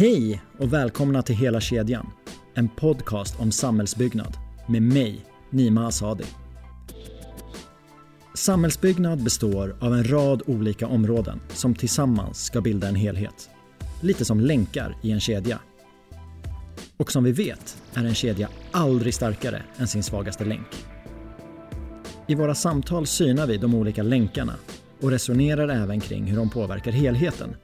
[0.00, 2.06] Hej och välkomna till Hela kedjan.
[2.54, 4.36] En podcast om samhällsbyggnad
[4.68, 6.24] med mig, Nima Asadi.
[8.34, 13.50] Samhällsbyggnad består av en rad olika områden som tillsammans ska bilda en helhet.
[14.00, 15.58] Lite som länkar i en kedja.
[16.96, 20.84] Och som vi vet är en kedja aldrig starkare än sin svagaste länk.
[22.26, 24.54] I våra samtal synar vi de olika länkarna
[25.00, 27.56] och resonerar även kring hur de påverkar helheten.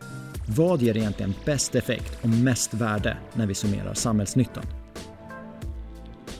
[0.49, 4.65] Vad ger egentligen bäst effekt och mest värde när vi summerar samhällsnyttan?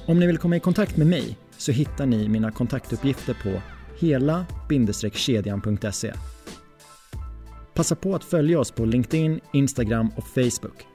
[0.07, 3.63] Om ni vill komma i kontakt med mig så hittar ni mina kontaktuppgifter på
[4.01, 6.13] hela-kedjan.se.
[7.75, 10.87] Passa på att följa oss på LinkedIn, Instagram och Facebook.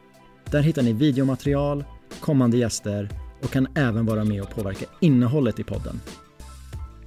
[0.51, 1.83] Där hittar ni videomaterial,
[2.19, 3.09] kommande gäster
[3.41, 6.01] och kan även vara med och påverka innehållet i podden.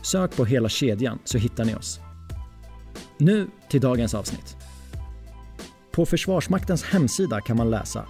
[0.02, 2.00] Sök på Hela kedjan så hittar ni oss.
[3.18, 4.63] Nu till dagens avsnitt.
[5.94, 8.06] På Försvarsmaktens hemsida kan man läsa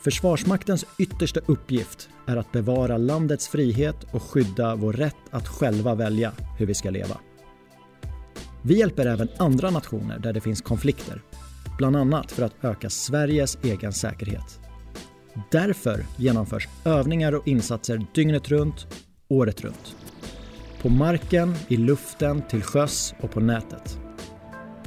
[0.00, 6.32] Försvarsmaktens yttersta uppgift är att bevara landets frihet och skydda vår rätt att själva välja
[6.58, 7.18] hur vi ska leva.
[8.62, 11.22] Vi hjälper även andra nationer där det finns konflikter,
[11.78, 14.60] bland annat för att öka Sveriges egen säkerhet.
[15.50, 18.86] Därför genomförs övningar och insatser dygnet runt,
[19.28, 19.96] året runt.
[20.82, 23.98] På marken, i luften, till sjöss och på nätet.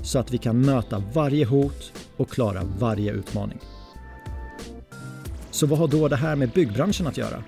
[0.08, 3.60] Så att vi kan möta varje hot och klara varje utmaning.
[5.52, 7.44] Så vad har då det här med byggbranschen att göra?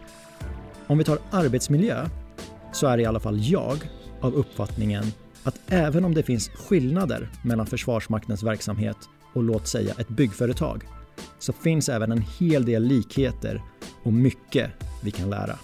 [0.88, 2.10] Om vi tar arbetsmiljö
[2.74, 3.90] så är i alla fall jag
[4.22, 5.04] av uppfattningen
[5.44, 8.98] att även om det finns skillnader mellan Försvarsmaktens verksamhet
[9.34, 10.84] och låt säga ett byggföretag
[11.40, 13.62] så finns även en hel del likheter
[14.04, 14.72] och mycket
[15.04, 15.56] vi kan lära.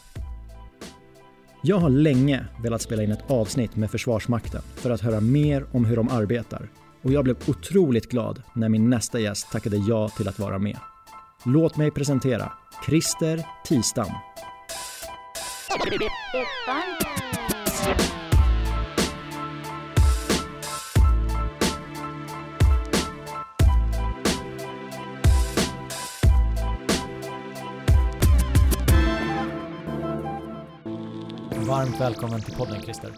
[1.63, 5.85] Jag har länge velat spela in ett avsnitt med Försvarsmakten för att höra mer om
[5.85, 6.69] hur de arbetar
[7.05, 10.77] och jag blev otroligt glad när min nästa gäst tackade ja till att vara med.
[11.43, 12.53] Låt mig presentera
[12.85, 14.07] Christer Tistam.
[31.67, 33.13] Varmt välkommen till podden Christer.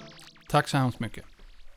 [0.50, 1.24] Tack så hemskt mycket.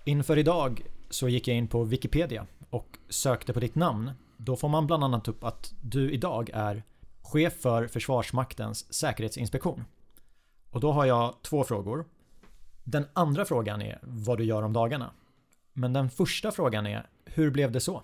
[0.04, 4.10] Inför idag så gick jag in på Wikipedia och sökte på ditt namn.
[4.36, 6.82] Då får man bland annat upp att du idag är
[7.22, 9.84] chef för Försvarsmaktens säkerhetsinspektion.
[10.70, 12.04] Och då har jag två frågor.
[12.84, 15.10] Den andra frågan är vad du gör om dagarna.
[15.72, 18.02] Men den första frågan är hur blev det så?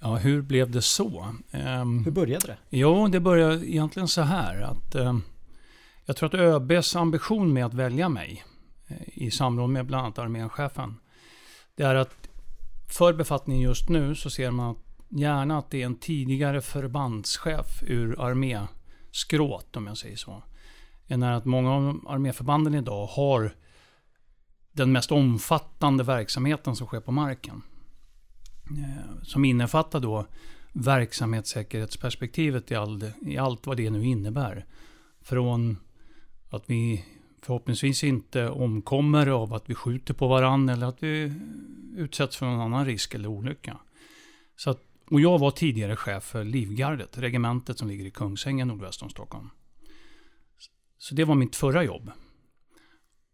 [0.00, 1.34] Ja, hur blev det så?
[1.52, 2.56] Um, hur började det?
[2.70, 5.22] Jo, det började egentligen så här att um,
[6.04, 8.44] jag tror att ÖBs ambition med att välja mig
[8.86, 10.96] eh, i samråd med bland annat arméchefen
[11.80, 12.28] det är att
[12.88, 14.76] för befattningen just nu så ser man
[15.08, 20.42] gärna att det är en tidigare förbandschef ur arméskrået, om jag säger så.
[21.06, 23.54] Än att många av arméförbanden idag har
[24.72, 27.62] den mest omfattande verksamheten som sker på marken.
[28.70, 30.26] Eh, som innefattar då
[30.72, 34.66] verksamhetssäkerhetsperspektivet i, all, i allt vad det nu innebär.
[35.20, 35.76] Från
[36.50, 37.04] att vi
[37.42, 41.32] förhoppningsvis inte omkommer av att vi skjuter på varandra eller att vi
[41.96, 43.76] utsätts för någon annan risk eller olycka.
[44.56, 49.02] Så att, och jag var tidigare chef för Livgardet, regementet som ligger i Kungsängen nordväst
[49.02, 49.50] om Stockholm.
[50.98, 52.10] Så det var mitt förra jobb.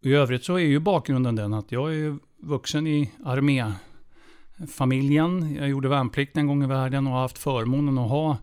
[0.02, 5.54] I övrigt så är ju bakgrunden den att jag är vuxen i arméfamiljen.
[5.54, 8.38] Jag gjorde värnplikt en gång i världen och har haft förmånen att ha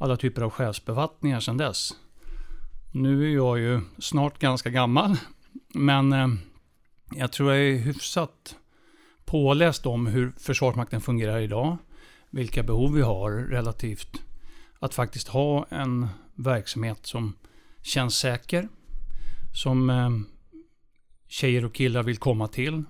[0.00, 1.92] alla typer av chefsbefattningar sedan dess.
[2.94, 5.16] Nu är jag ju snart ganska gammal,
[5.74, 6.28] men eh,
[7.14, 8.56] jag tror jag är hyfsat
[9.24, 11.76] påläst om hur Försvarsmakten fungerar idag,
[12.30, 14.22] vilka behov vi har relativt
[14.78, 17.36] att faktiskt ha en verksamhet som
[17.82, 18.68] känns säker,
[19.54, 20.10] som eh,
[21.28, 22.82] tjejer och killar vill komma till.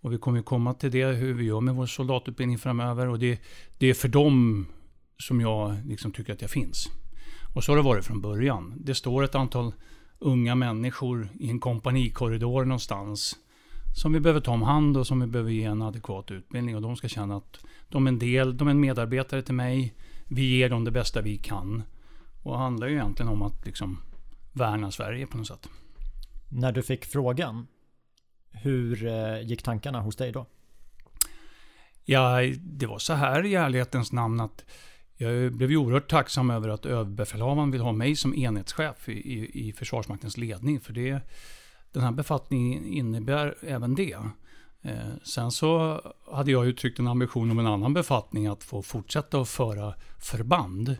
[0.00, 3.08] Och vi kommer komma till det, hur vi gör med vår soldatutbildning framöver.
[3.08, 3.40] Och det,
[3.78, 4.66] det är för dem
[5.18, 6.88] som jag liksom tycker att jag finns.
[7.52, 8.74] Och så har det varit från början.
[8.76, 9.72] Det står ett antal
[10.18, 13.36] unga människor i en kompanikorridor någonstans
[13.94, 16.76] som vi behöver ta om hand och som vi behöver ge en adekvat utbildning.
[16.76, 17.58] Och de ska känna att
[17.88, 19.94] de är en del, de är en medarbetare till mig.
[20.26, 21.82] Vi ger dem det bästa vi kan.
[22.42, 23.98] Och det handlar ju egentligen om att liksom
[24.52, 25.68] värna Sverige på något sätt.
[26.48, 27.66] När du fick frågan,
[28.50, 30.46] hur eh, gick tankarna hos dig då?
[32.04, 34.64] Ja, det var så här i ärlighetens namn att
[35.20, 39.68] jag blev ju oerhört tacksam över att överbefälhavaren vill ha mig som enhetschef i, i,
[39.68, 40.80] i Försvarsmaktens ledning.
[40.80, 41.20] För det,
[41.92, 44.16] den här befattningen innebär även det.
[44.82, 46.00] Eh, sen så
[46.32, 50.96] hade jag uttryckt en ambition om en annan befattning att få fortsätta att föra förband.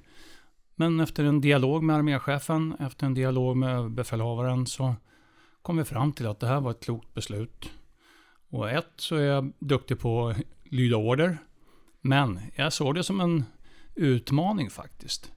[0.74, 4.94] Men efter en dialog med arméchefen, efter en dialog med överbefälhavaren så
[5.62, 7.70] kom vi fram till att det här var ett klokt beslut.
[8.50, 11.38] Och ett så är jag duktig på att lyda order.
[12.00, 13.44] Men jag såg det som en
[13.98, 15.32] utmaning faktiskt.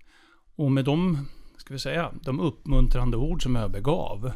[0.55, 1.27] Och med de,
[1.57, 4.31] ska vi säga, de uppmuntrande ord som ÖB gav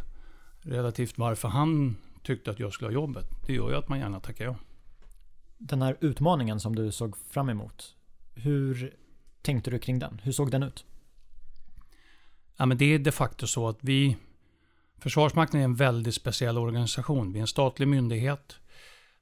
[0.61, 4.19] relativt varför han tyckte att jag skulle ha jobbet, det gör ju att man gärna
[4.19, 4.55] tackar ja.
[5.57, 7.95] Den här utmaningen som du såg fram emot,
[8.33, 8.93] hur
[9.41, 10.21] tänkte du kring den?
[10.23, 10.85] Hur såg den ut?
[12.57, 14.17] Ja, men det är de facto så att vi
[14.97, 17.33] Försvarsmakten är en väldigt speciell organisation.
[17.33, 18.55] Vi är en statlig myndighet.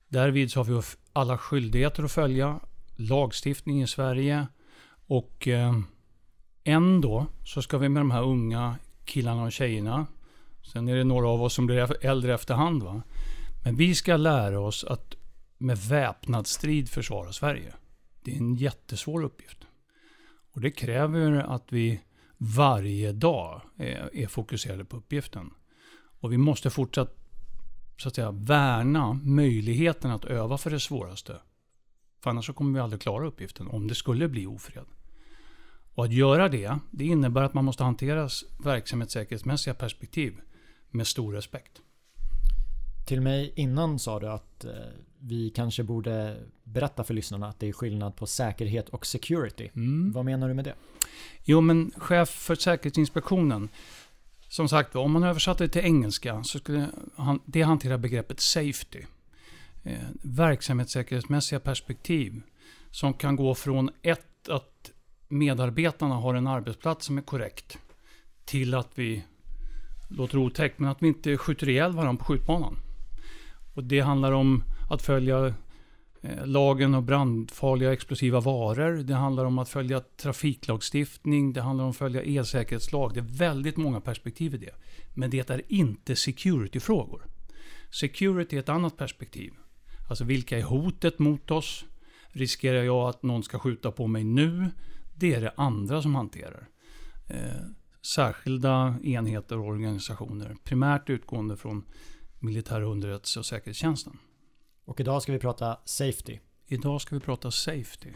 [0.07, 0.81] Därvid så har vi
[1.13, 2.59] alla skyldigheter att följa.
[2.95, 4.47] Lagstiftning i Sverige.
[5.13, 5.73] Och eh,
[6.63, 8.75] ändå så ska vi med de här unga
[9.05, 10.07] killarna och tjejerna.
[10.73, 12.83] Sen är det några av oss som blir äldre efterhand.
[12.83, 13.01] Va?
[13.63, 15.15] Men vi ska lära oss att
[15.57, 17.73] med väpnad strid försvara Sverige.
[18.23, 19.57] Det är en jättesvår uppgift.
[20.53, 22.01] Och det kräver att vi
[22.37, 25.49] varje dag är, är fokuserade på uppgiften.
[26.19, 27.15] Och vi måste fortsatt
[27.97, 31.41] så att säga, värna möjligheten att öva för det svåraste.
[32.23, 34.85] För annars så kommer vi aldrig klara uppgiften om det skulle bli ofred.
[35.95, 38.29] Och att göra det, det innebär att man måste hantera
[38.63, 40.33] verksamhetssäkerhetsmässiga perspektiv
[40.89, 41.81] med stor respekt.
[43.07, 44.71] Till mig innan sa du att eh,
[45.19, 49.69] vi kanske borde berätta för lyssnarna att det är skillnad på säkerhet och security.
[49.75, 50.11] Mm.
[50.11, 50.75] Vad menar du med det?
[51.43, 53.69] Jo, men chef för Säkerhetsinspektionen
[54.53, 56.87] som sagt om man översatte det till engelska så skulle
[57.45, 59.01] det hantera begreppet safety.
[59.83, 62.41] Eh, verksamhetssäkerhetsmässiga perspektiv
[62.91, 64.91] som kan gå från ett att
[65.27, 67.77] medarbetarna har en arbetsplats som är korrekt
[68.45, 69.23] till att vi,
[70.09, 72.75] låter otäckt, men att vi inte skjuter ihjäl varandra på skjutbanan.
[73.73, 75.53] Och det handlar om att följa
[76.21, 79.03] eh, lagen om brandfarliga explosiva varor.
[79.03, 81.53] Det handlar om att följa trafiklagstiftning.
[81.53, 83.13] Det handlar om att följa elsäkerhetslag.
[83.13, 84.75] Det är väldigt många perspektiv i det.
[85.13, 87.25] Men det är inte security-frågor.
[87.89, 89.53] Security är ett annat perspektiv.
[90.09, 91.85] Alltså vilka är hotet mot oss?
[92.27, 94.71] Riskerar jag att någon ska skjuta på mig nu?
[95.15, 96.69] Det är det andra som hanterar.
[97.29, 97.37] Eh,
[98.15, 100.55] särskilda enheter och organisationer.
[100.63, 101.85] Primärt utgående från
[102.39, 104.17] militär underrättelse och säkerhetstjänsten.
[104.85, 106.39] Och idag ska vi prata safety.
[106.67, 108.11] Idag ska vi prata safety.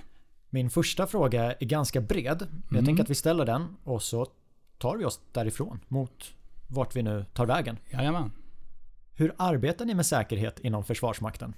[0.49, 2.41] Min första fråga är ganska bred.
[2.41, 2.63] Mm.
[2.69, 4.27] Jag tänker att vi ställer den och så
[4.77, 6.33] tar vi oss därifrån mot
[6.67, 7.77] vart vi nu tar vägen.
[7.91, 8.31] Jajamän.
[9.13, 11.53] Hur arbetar ni med säkerhet inom Försvarsmakten?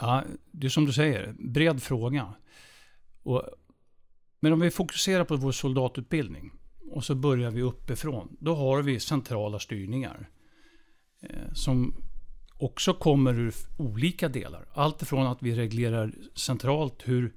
[0.00, 2.34] Ja, det är som du säger, bred fråga.
[3.22, 3.44] Och,
[4.42, 6.52] men om vi fokuserar på vår soldatutbildning
[6.90, 8.36] och så börjar vi uppifrån.
[8.40, 10.28] Då har vi centrala styrningar.
[11.22, 11.94] Eh, som
[12.58, 14.68] också kommer ur olika delar.
[14.74, 17.34] Allt ifrån att vi reglerar centralt hur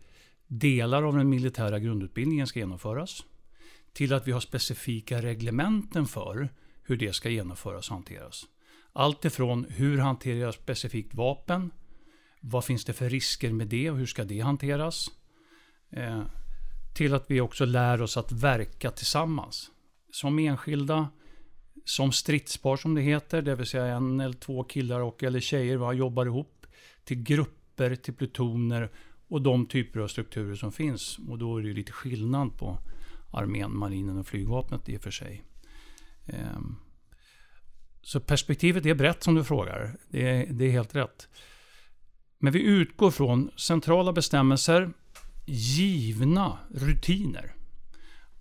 [0.47, 3.23] delar av den militära grundutbildningen ska genomföras
[3.93, 6.49] till att vi har specifika reglementen för
[6.83, 8.45] hur det ska genomföras och hanteras.
[8.93, 11.71] Allt ifrån hur hanterar jag specifikt vapen?
[12.39, 15.07] Vad finns det för risker med det och hur ska det hanteras?
[15.89, 16.23] Eh,
[16.95, 19.71] till att vi också lär oss att verka tillsammans.
[20.11, 21.09] Som enskilda,
[21.85, 25.77] som stridspar som det heter, det vill säga en eller två killar och eller tjejer
[25.77, 26.65] va, jobbar ihop
[27.03, 28.91] till grupper, till plutoner
[29.27, 31.19] och de typer av strukturer som finns.
[31.29, 32.79] Och då är det lite skillnad på
[33.31, 35.43] armén, marinen och flygvapnet i och för sig.
[36.25, 36.75] Ehm,
[38.01, 39.97] så perspektivet är brett som du frågar.
[40.09, 41.27] Det är, det är helt rätt.
[42.39, 44.93] Men vi utgår från centrala bestämmelser,
[45.45, 47.55] givna rutiner.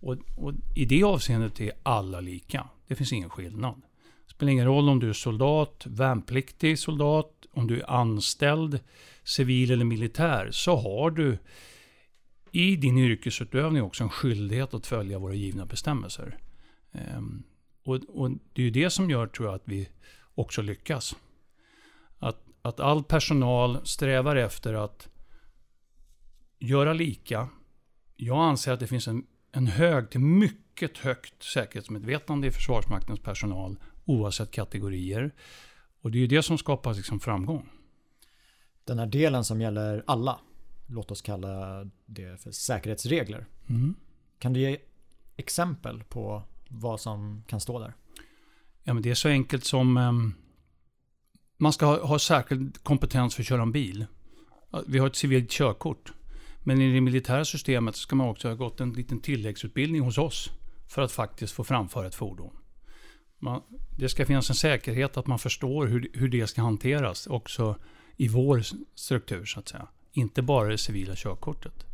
[0.01, 2.69] Och, och, I det avseendet är alla lika.
[2.89, 3.83] Det finns ingen skillnad.
[4.27, 8.81] Det spelar ingen roll om du är soldat, värnpliktig soldat, om du är anställd,
[9.25, 11.39] civil eller militär, så har du
[12.53, 16.39] i din yrkesutövning också en skyldighet att följa våra givna bestämmelser.
[16.93, 17.43] Ehm,
[17.85, 19.89] och, och, Det är ju det som gör, tror jag, att vi
[20.35, 21.17] också lyckas.
[22.19, 25.09] Att, att all personal strävar efter att
[26.65, 27.49] göra lika.
[28.17, 33.77] Jag anser att det finns en en hög till mycket högt säkerhetsmedvetande i Försvarsmaktens personal
[34.05, 35.35] oavsett kategorier.
[36.01, 37.69] Och det är ju det som skapar liksom framgång.
[38.85, 40.41] Den här delen som gäller alla,
[40.87, 43.47] låt oss kalla det för säkerhetsregler.
[43.67, 43.95] Mm.
[44.39, 44.79] Kan du ge
[45.37, 47.95] exempel på vad som kan stå där?
[48.83, 50.35] Ja, men det är så enkelt som um,
[51.57, 54.07] man ska ha, ha särskild kompetens för att köra en bil.
[54.87, 56.13] Vi har ett civilt körkort.
[56.67, 60.51] Men i det militära systemet ska man också ha gått en liten tilläggsutbildning hos oss
[60.89, 62.57] för att faktiskt få framföra ett fordon.
[63.39, 63.63] Man,
[63.99, 67.77] det ska finnas en säkerhet att man förstår hur, hur det ska hanteras också
[68.17, 68.63] i vår
[68.95, 69.89] struktur så att säga.
[70.13, 71.85] Inte bara det civila körkortet.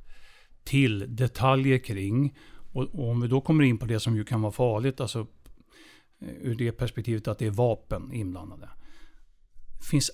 [0.65, 2.39] Till detaljer kring,
[2.73, 5.27] och, och om vi då kommer in på det som ju kan vara farligt, alltså
[6.21, 8.69] eh, ur det perspektivet att det är vapen inblandade.
[9.91, 10.11] finns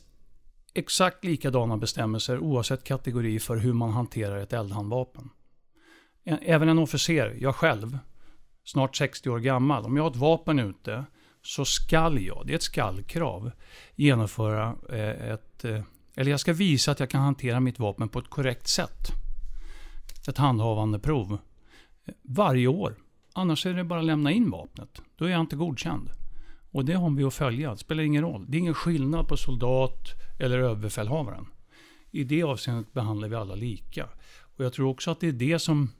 [0.78, 5.30] exakt likadana bestämmelser oavsett kategori för hur man hanterar ett eldhandvapen.
[6.24, 7.98] Även en officer, jag själv,
[8.64, 11.04] snart 60 år gammal, om jag har ett vapen ute
[11.42, 13.50] så skall jag, det är ett skallkrav,
[13.94, 14.74] genomföra
[15.32, 15.64] ett...
[16.18, 19.08] Eller jag ska visa att jag kan hantera mitt vapen på ett korrekt sätt.
[20.28, 21.38] Ett handhavande prov.
[22.22, 22.96] Varje år.
[23.32, 25.02] Annars är det bara att lämna in vapnet.
[25.16, 26.10] Då är jag inte godkänd.
[26.70, 27.70] Och det har vi att följa.
[27.70, 28.44] Det spelar ingen roll.
[28.48, 31.46] Det är ingen skillnad på soldat eller överbefälhavaren.
[32.10, 34.08] I det avseendet behandlar vi alla lika.
[34.56, 35.90] Och jag tror också att det är det som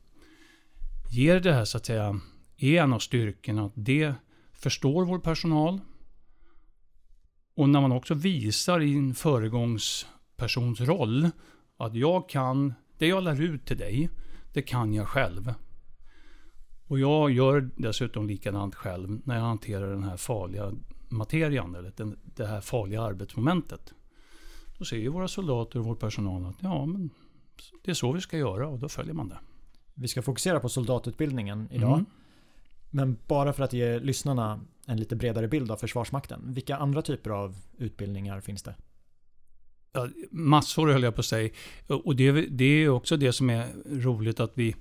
[1.10, 2.20] ger det här så att säga,
[2.56, 3.64] är en av styrkorna.
[3.64, 4.14] Att det
[4.52, 5.80] förstår vår personal.
[7.54, 11.30] Och när man också visar i en föregångspersons roll
[11.76, 14.10] att jag kan, det jag lär ut till dig,
[14.52, 15.54] det kan jag själv.
[16.86, 20.72] Och jag gör dessutom likadant själv när jag hanterar den här farliga
[21.08, 23.94] materian, eller den, det här farliga arbetsmomentet.
[24.78, 27.10] Då säger våra soldater och vår personal att ja, men
[27.84, 29.38] det är så vi ska göra och då följer man det.
[29.94, 31.92] Vi ska fokusera på soldatutbildningen idag.
[31.92, 32.06] Mm.
[32.90, 36.54] Men bara för att ge lyssnarna en lite bredare bild av Försvarsmakten.
[36.54, 38.74] Vilka andra typer av utbildningar finns det?
[39.92, 41.50] Ja, massor höll jag på att säga.
[41.86, 44.76] Och det, det är också det som är roligt att vi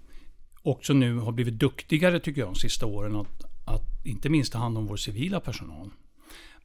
[0.62, 3.16] också nu har blivit duktigare tycker jag de sista åren.
[3.16, 5.92] Att, att inte minst ta hand om vår civila personal.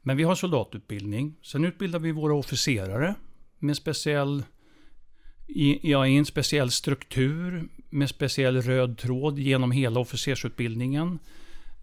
[0.01, 1.35] Men vi har soldatutbildning.
[1.41, 3.15] Sen utbildar vi våra officerare
[3.59, 4.43] med speciell
[5.47, 11.19] i, ja, i en speciell struktur med speciell röd tråd genom hela officersutbildningen.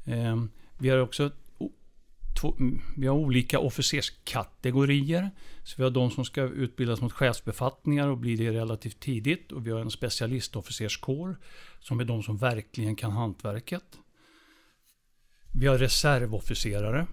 [0.05, 0.45] Eh,
[0.79, 1.31] vi har också
[2.41, 2.57] två,
[2.97, 5.31] vi har olika officerskategorier.
[5.65, 9.53] Så vi har de som ska utbildas mot chefsbefattningar och blir det relativt tidigt.
[9.53, 11.37] Och vi har en specialistofficerskår
[11.81, 13.99] som är de som verkligen kan hantverket.
[15.55, 17.07] Vi har reservofficerare.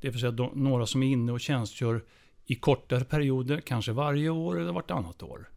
[0.00, 2.04] Det vill säga de, några som är inne och tjänstgör
[2.44, 5.50] i kortare perioder, kanske varje år eller vartannat år.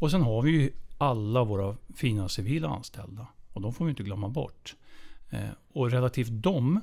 [0.00, 3.26] Och sen har vi ju alla våra fina civila anställda.
[3.52, 4.74] Och de får vi inte glömma bort.
[5.30, 6.80] Eh, och relativt dem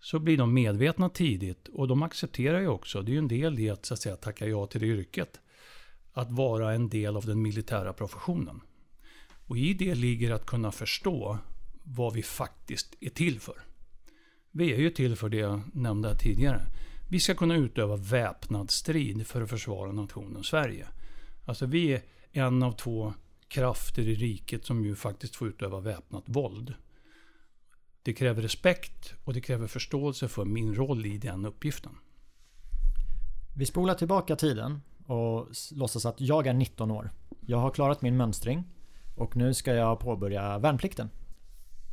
[0.00, 3.58] så blir de medvetna tidigt och de accepterar ju också, det är ju en del
[3.58, 5.40] i att, så att säga, tacka ja till det yrket,
[6.12, 8.60] att vara en del av den militära professionen.
[9.46, 11.38] Och i det ligger att kunna förstå
[11.82, 13.62] vad vi faktiskt är till för.
[14.54, 16.66] Vi är ju till för det jag nämnde tidigare.
[17.08, 20.86] Vi ska kunna utöva väpnad strid för att försvara nationen Sverige.
[21.44, 23.14] Alltså vi är en av två
[23.48, 26.74] krafter i riket som ju faktiskt får utöva väpnat våld.
[28.02, 31.92] Det kräver respekt och det kräver förståelse för min roll i den uppgiften.
[33.56, 37.10] Vi spolar tillbaka tiden och låtsas att jag är 19 år.
[37.40, 38.64] Jag har klarat min mönstring
[39.16, 41.10] och nu ska jag påbörja värnplikten.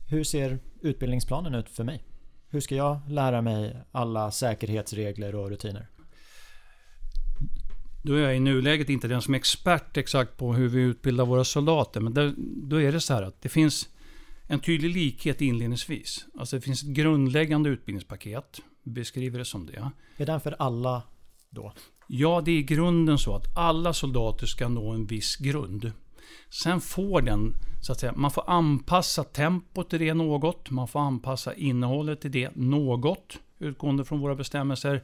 [0.09, 2.08] Hur ser utbildningsplanen ut för mig?
[2.51, 5.87] Hur ska jag lära mig alla säkerhetsregler och rutiner?
[8.03, 11.25] Då är jag i nuläget inte den som är expert exakt på hur vi utbildar
[11.25, 12.01] våra soldater.
[12.01, 13.89] Men där, då är det så här att det finns
[14.47, 16.25] en tydlig likhet inledningsvis.
[16.39, 18.59] Alltså det finns ett grundläggande utbildningspaket.
[18.83, 19.91] Beskriver det som det.
[20.17, 21.01] Är den för alla
[21.49, 21.73] då?
[22.07, 25.91] Ja, det är i grunden så att alla soldater ska nå en viss grund.
[26.49, 30.69] Sen får den, så att säga, man får anpassa tempot till det något.
[30.69, 33.37] Man får anpassa innehållet till det något.
[33.59, 35.03] Utgående från våra bestämmelser.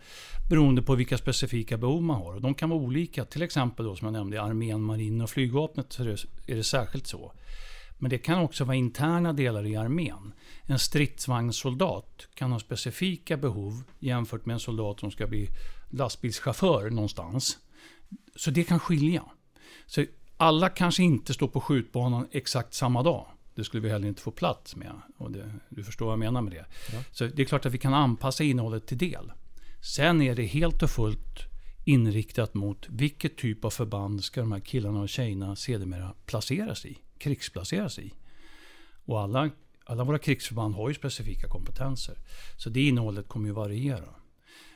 [0.49, 2.33] Beroende på vilka specifika behov man har.
[2.33, 3.25] Och de kan vara olika.
[3.25, 7.07] Till exempel då som jag nämnde i armén, marinen och flygvapnet så är det särskilt
[7.07, 7.31] så.
[7.97, 10.33] Men det kan också vara interna delar i armén.
[10.63, 15.49] En stridsvagnssoldat kan ha specifika behov jämfört med en soldat som ska bli
[15.89, 17.57] lastbilschaufför någonstans.
[18.35, 19.23] Så det kan skilja.
[19.85, 20.05] Så
[20.37, 23.27] alla kanske inte står på skjutbanan exakt samma dag.
[23.55, 25.01] Det skulle vi heller inte få plats med.
[25.17, 26.65] Och det, du förstår vad jag menar med det.
[26.93, 26.99] Ja.
[27.11, 29.31] Så det är klart att vi kan anpassa innehållet till del.
[29.81, 31.39] Sen är det helt och fullt
[31.85, 36.97] inriktat mot vilket typ av förband ska de här killarna och tjejerna sedermera placeras i
[37.17, 38.13] krigsplaceras i.
[39.05, 39.49] Och alla,
[39.85, 42.17] alla våra krigsförband har ju specifika kompetenser.
[42.57, 44.09] Så det innehållet kommer ju variera.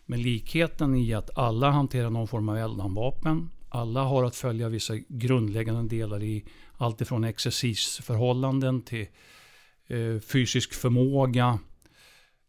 [0.06, 3.50] Men likheten i att alla hanterar någon form av eldhandvapen.
[3.70, 6.46] Alla har att följa vissa grundläggande delar i
[6.78, 9.08] allt ifrån exercisförhållanden till
[9.88, 11.60] eh, fysisk förmåga.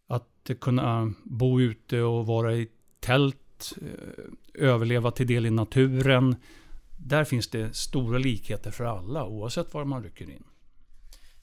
[0.07, 2.69] Att kunna bo ute och vara i
[3.01, 3.73] tält.
[3.83, 4.25] Eh,
[4.55, 6.37] överleva till del i naturen.
[6.99, 10.45] Där finns det stora likheter för alla oavsett var man rycker in.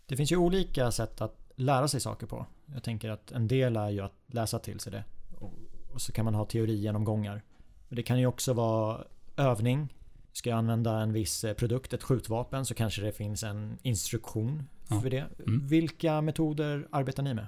[0.06, 2.46] Det finns ju olika sätt att lära sig saker på.
[2.66, 5.04] Jag tänker att en del är ju att läsa till sig det.
[5.36, 5.54] Och,
[5.94, 7.42] och så kan man ha teorigenomgångar.
[7.88, 9.04] Men det kan ju också vara
[9.38, 9.94] övning.
[10.34, 14.64] Ska jag använda en viss eh, produkt, ett skjutvapen, så kanske det finns en instruktion
[14.90, 15.02] Ja.
[15.02, 15.26] för det.
[15.48, 15.68] Mm.
[15.68, 17.48] Vilka metoder arbetar ni med?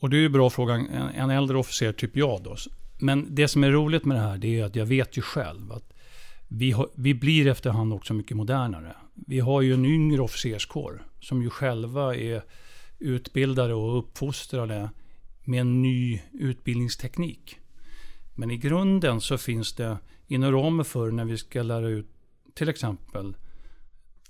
[0.00, 0.74] Och det är ju en bra fråga.
[0.74, 2.56] En, en äldre officer, typ jag då.
[3.00, 5.72] Men det som är roligt med det här, det är att jag vet ju själv
[5.72, 5.92] att
[6.48, 8.96] vi, har, vi blir efterhand också mycket modernare.
[9.14, 12.42] Vi har ju en yngre officerskår som ju själva är
[12.98, 14.90] utbildade och uppfostrade
[15.44, 17.58] med en ny utbildningsteknik.
[18.34, 22.06] Men i grunden så finns det inom ramen för när vi ska lära ut
[22.54, 23.36] till exempel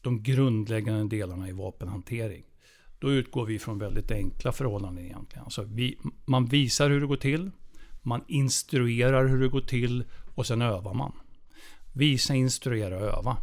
[0.01, 2.45] de grundläggande delarna i vapenhantering.
[2.99, 5.45] Då utgår vi från väldigt enkla förhållanden egentligen.
[5.45, 7.51] Alltså vi, man visar hur det går till,
[8.03, 11.13] man instruerar hur det går till och sen övar man.
[11.93, 13.37] Visa, instruera, öva.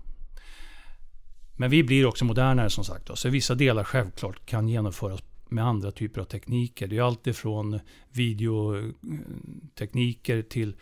[1.58, 3.08] Men vi blir också modernare som sagt.
[3.08, 6.88] då, Så vissa delar självklart kan genomföras med andra typer av tekniker.
[6.88, 7.79] Det är allt ifrån
[8.10, 10.75] videotekniker till,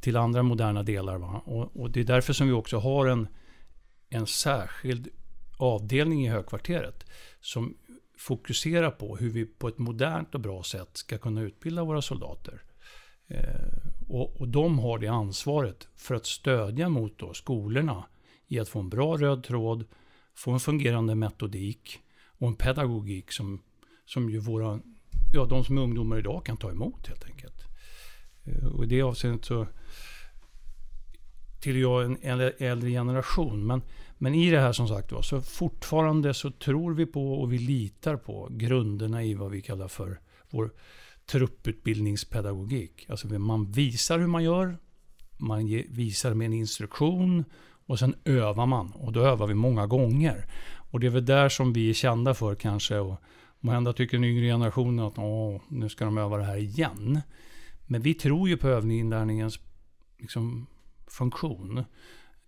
[0.00, 1.18] till andra moderna delar.
[1.18, 1.42] Va?
[1.44, 3.28] Och, och det är därför som vi också har en,
[4.08, 5.08] en särskild
[5.56, 7.04] avdelning i högkvarteret
[7.40, 7.76] som
[8.18, 12.62] fokuserar på hur vi på ett modernt och bra sätt ska kunna utbilda våra soldater.
[13.26, 18.04] Eh, och, och de har det ansvaret för att stödja mot då skolorna
[18.48, 19.84] i att få en bra röd tråd,
[20.34, 23.62] få en fungerande metodik och en pedagogik som,
[24.06, 24.80] som ju våra,
[25.34, 27.64] ja, de som är ungdomar idag kan ta emot helt enkelt.
[28.44, 29.66] Eh, och i det avseendet så
[31.60, 33.66] till jag en äldre- generation.
[33.66, 33.82] Men,
[34.18, 37.58] men i det här som sagt var, så fortfarande så tror vi på och vi
[37.58, 40.70] litar på grunderna i vad vi kallar för vår
[41.26, 43.06] trupputbildningspedagogik.
[43.08, 44.76] Alltså man visar hur man gör,
[45.38, 47.44] man ge, visar med en instruktion
[47.86, 48.92] och sen övar man.
[48.92, 50.46] Och då övar vi många gånger.
[50.90, 52.98] Och det är väl där som vi är kända för kanske.
[52.98, 53.22] Och
[53.60, 57.20] måhända tycker den yngre generationen att Åh, nu ska de öva det här igen.
[57.86, 59.60] Men vi tror ju på övninginlärningens
[60.18, 60.66] liksom,
[61.10, 61.84] funktion.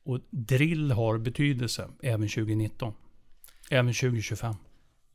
[0.05, 2.95] Och drill har betydelse även 2019.
[3.71, 4.55] Även 2025.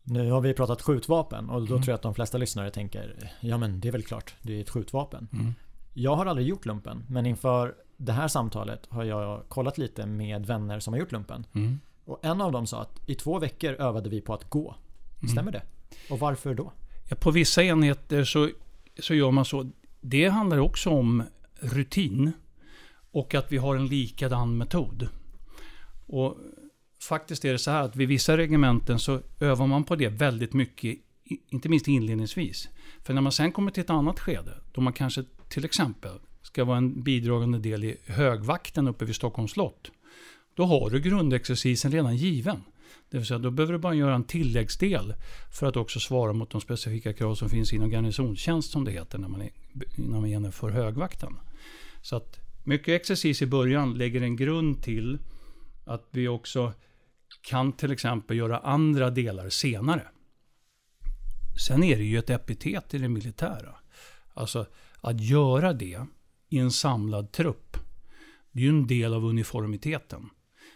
[0.04, 1.83] Nu har vi pratat skjutvapen och då Mm.
[1.83, 4.62] tror jag att de flesta lyssnare tänker Ja men det är väl klart, det är
[4.62, 5.27] ett skjutvapen.
[5.33, 5.53] Mm.
[5.94, 10.46] Jag har aldrig gjort lumpen men inför det här samtalet har jag kollat lite med
[10.46, 11.46] vänner som har gjort lumpen.
[11.55, 11.79] Mm.
[12.05, 14.75] Och en av dem sa att i två veckor övade vi på att gå.
[15.20, 15.29] Mm.
[15.29, 15.62] Stämmer det?
[16.10, 16.72] Och varför då?
[17.10, 18.50] Ja, på vissa enheter så,
[19.00, 19.70] så gör man så.
[20.01, 21.24] Det handlar också om
[21.60, 22.31] rutin.
[23.18, 25.10] Och att vi har en likadan metod.
[26.06, 26.38] Och
[27.01, 30.53] faktiskt är det så här att vid vissa regementen så övar man på det väldigt
[30.53, 30.98] mycket.
[31.50, 32.70] Inte minst inledningsvis.
[33.03, 34.51] För när man sen kommer till ett annat skede.
[34.72, 39.51] Då man kanske till exempel ska vara en bidragande del i högvakten uppe vid Stockholms
[39.51, 39.92] slott.
[40.56, 42.64] Då har du grundexercisen redan given.
[43.10, 45.14] Det vill säga, då behöver du bara göra en tilläggsdel
[45.51, 49.18] för att också svara mot de specifika krav som finns inom garnisonstjänst som det heter
[49.18, 49.50] när man, är,
[49.96, 51.38] när man genomför högvakten.
[52.01, 55.18] Så att mycket exercis i början lägger en grund till
[55.86, 56.74] att vi också
[57.42, 60.08] kan till exempel göra andra delar senare.
[61.68, 63.75] Sen är det ju ett epitet i det militära.
[64.34, 64.66] Alltså
[65.01, 66.06] att göra det
[66.50, 67.77] i en samlad trupp.
[68.51, 70.30] Det är ju en del av uniformiteten.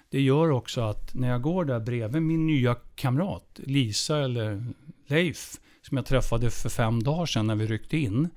[0.10, 4.73] Det gör också att när jag går där bredvid min nya kamrat Lisa eller
[5.08, 8.30] Leif som jag träffade för fem dagar sedan när vi ryckte in.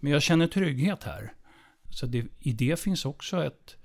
[0.00, 1.32] Men jag känner trygghet här.
[1.94, 3.76] Så det, i det finns också ett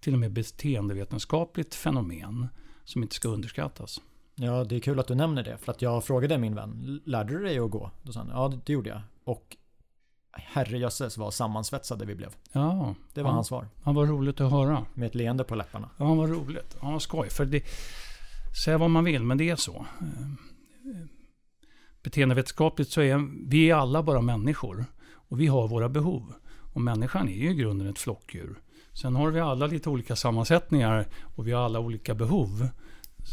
[0.00, 2.48] till och med beteendevetenskapligt fenomen
[2.84, 4.00] som inte ska underskattas.
[4.34, 5.58] Ja, det är kul att du nämner det.
[5.58, 7.90] För att jag frågade min vän, lärde du dig att gå?
[8.02, 9.00] Då sa han, ja det- gjorde jag.
[9.24, 9.56] Och
[10.32, 12.34] herrejösses vad sammansvetsade vi blev.
[12.52, 13.68] Ja, Det var ja, hans svar.
[13.82, 14.86] Han var roligt att höra.
[14.94, 15.90] Med ett leende på läpparna.
[15.96, 16.76] Ja, vad roligt.
[16.82, 17.30] Ja, vad skoj.
[17.30, 17.62] För det,
[18.64, 19.86] säga vad man vill, men det är så.
[22.02, 24.84] Beteendevetenskapligt så är vi är alla bara människor.
[25.10, 26.34] Och vi har våra behov.
[26.72, 28.60] Och människan är ju i grunden ett flockdjur.
[28.92, 32.68] Sen har vi alla lite olika sammansättningar och vi har alla olika behov.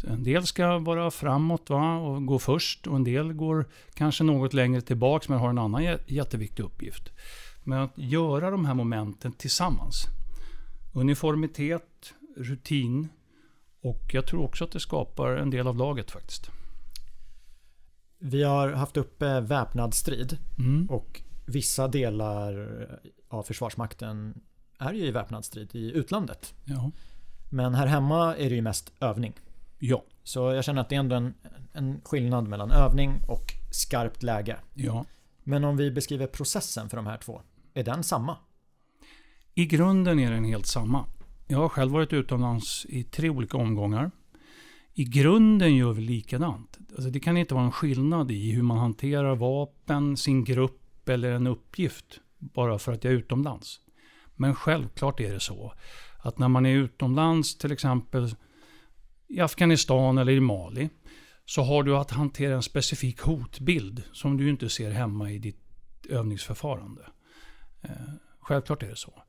[0.06, 1.96] En del ska vara framåt va?
[1.96, 5.82] och gå först och en del går kanske något längre tillbaks men har en annan
[5.82, 7.10] jä- jätteviktig uppgift.
[7.64, 10.06] Men att göra de här momenten tillsammans.
[10.94, 13.08] Uniformitet, rutin
[13.82, 16.50] och jag tror också att det skapar en del av laget faktiskt.
[18.18, 20.38] Vi har haft uppe väpnad strid.
[20.58, 20.86] Mm.
[20.90, 22.68] Och vissa delar
[23.28, 24.40] av Försvarsmakten
[24.78, 26.54] är ju i väpnad strid i utlandet.
[26.64, 26.90] Ja.
[27.50, 29.32] Men här hemma är det ju mest övning.
[29.78, 30.04] Ja.
[30.22, 31.34] Så jag känner att det är ändå en,
[31.72, 34.56] en skillnad mellan övning och skarpt läge.
[34.74, 35.04] ja.
[35.48, 37.40] Men om vi beskriver processen för de här två.
[37.74, 38.36] Är den samma?
[39.54, 41.04] I grunden är den helt samma.
[41.46, 44.10] Jag har själv varit utomlands i tre olika omgångar.
[44.94, 46.78] I grunden gör vi likadant.
[46.90, 51.30] Alltså det kan inte vara en skillnad i hur man hanterar vapen, sin grupp eller
[51.32, 52.20] en uppgift
[52.54, 53.80] bara för att jag är utomlands.
[54.34, 55.72] Men självklart är det så
[56.18, 58.34] att när man är utomlands, till exempel
[59.28, 60.88] i Afghanistan eller i Mali,
[61.44, 65.62] så har du att hantera en specifik hotbild som du inte ser hemma i ditt
[66.08, 67.02] övningsförfarande.
[67.82, 67.90] Eh,
[68.40, 69.22] självklart är det så.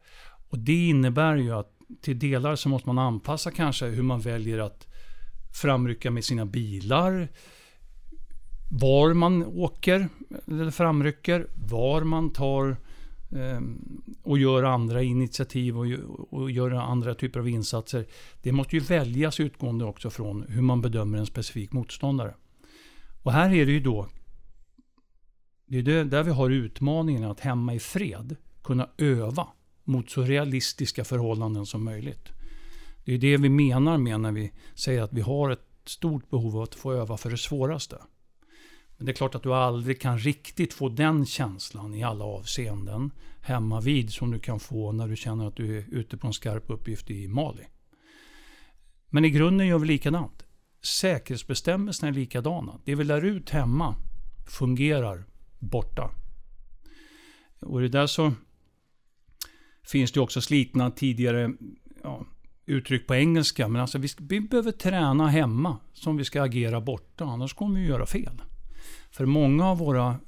[0.49, 4.59] Och det innebär ju att till delar så måste man anpassa kanske hur man väljer
[4.59, 4.87] att
[5.61, 7.31] framrycka med sina bilar,
[8.71, 10.09] var man åker
[10.47, 12.77] eller framrycker, var man tar eh,
[13.31, 15.85] Ehm, och gör andra initiativ och,
[16.33, 18.05] och gör andra typer av insatser.
[18.41, 22.33] Det måste ju väljas utgående också från hur man bedömer en specifik motståndare.
[23.23, 24.07] Och här är det ju då
[25.69, 29.47] det är där vi har utmaningen att hemma i fred kunna öva
[29.83, 32.29] mot så realistiska förhållanden som möjligt.
[33.05, 36.55] Det är det vi menar med när vi säger att vi har ett stort behov
[36.55, 37.97] av att få öva för det svåraste.
[38.97, 43.11] Men det är klart att du aldrig kan riktigt få den känslan i alla avseenden
[43.41, 46.33] hemma vid som du kan få när du känner att du är ute på en
[46.33, 47.63] skarp uppgift i Mali.
[49.09, 50.43] Men i grunden gör vi likadant.
[50.81, 52.79] Säkerhetsbestämmelserna är likadana.
[52.85, 53.95] Det vi lär ut hemma
[54.47, 55.25] fungerar
[55.59, 56.11] borta.
[57.59, 58.33] Och det där så
[59.83, 61.53] finns det också slitna tidigare
[62.03, 62.25] ja,
[62.65, 63.67] uttryck på engelska.
[63.67, 67.25] Men alltså vi, vi behöver träna hemma som vi ska agera borta.
[67.25, 68.41] Annars kommer vi göra fel.
[69.11, 70.19] För många av våra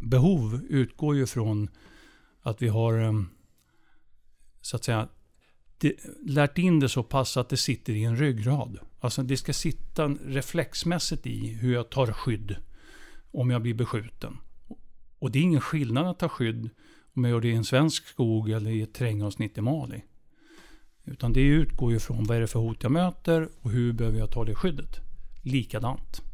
[0.00, 1.68] behov utgår ju från
[2.42, 3.28] att vi har ehm,
[4.60, 5.08] så att säga
[5.78, 8.78] det, lärt in det så pass att det sitter i en ryggrad.
[9.00, 12.56] Alltså det ska sitta reflexmässigt i hur jag tar skydd
[13.32, 14.38] om jag blir beskjuten.
[15.18, 16.70] Och det är ingen skillnad att ta skydd
[17.14, 20.02] om jag gör det i en svensk skog eller i ett terrängavsnitt i Mali.
[21.04, 24.18] Utan det utgår ju från vad är det för hot jag möter och hur behöver
[24.18, 24.96] jag ta det skyddet.
[25.42, 26.31] Likadant.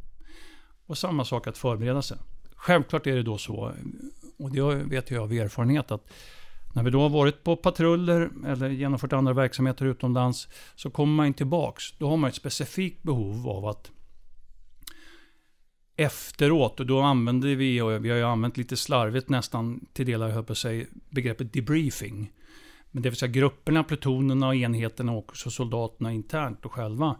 [0.88, 2.18] Och samma sak att förbereda sig.
[2.56, 3.72] Självklart är det då så,
[4.38, 6.10] och det vet jag av erfarenhet, att
[6.74, 11.34] när vi då har varit på patruller eller genomfört andra verksamheter utomlands så kommer man
[11.34, 11.92] tillbaks.
[11.98, 13.90] Då har man ett specifikt behov av att
[15.96, 20.30] efteråt, och då använder vi, och vi har ju använt lite slarvigt nästan till delar,
[20.30, 22.32] höll på sig, begreppet debriefing.
[22.90, 27.16] Men det vill säga grupperna, plutonerna och enheterna och också soldaterna internt och själva.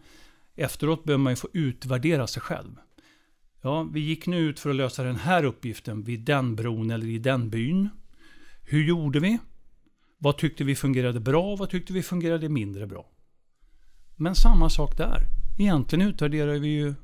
[0.57, 2.77] Efteråt behöver man ju få utvärdera sig själv.
[3.61, 7.07] Ja, vi gick nu ut för att lösa den här uppgiften vid den bron eller
[7.07, 7.89] i den byn.
[8.63, 9.39] Hur gjorde vi?
[10.19, 11.57] Vad tyckte vi fungerade bra?
[11.57, 13.11] Vad tyckte vi fungerade mindre bra?
[14.17, 15.23] Men samma sak där.
[15.59, 16.95] Egentligen utvärderar vi ju,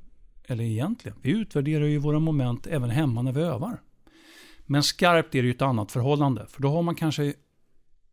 [0.45, 3.81] eller egentligen, vi utvärderar ju våra moment även hemma när vi övar.
[4.67, 6.47] Men skarpt är det ju ett annat förhållande.
[6.49, 7.35] För då har man kanske,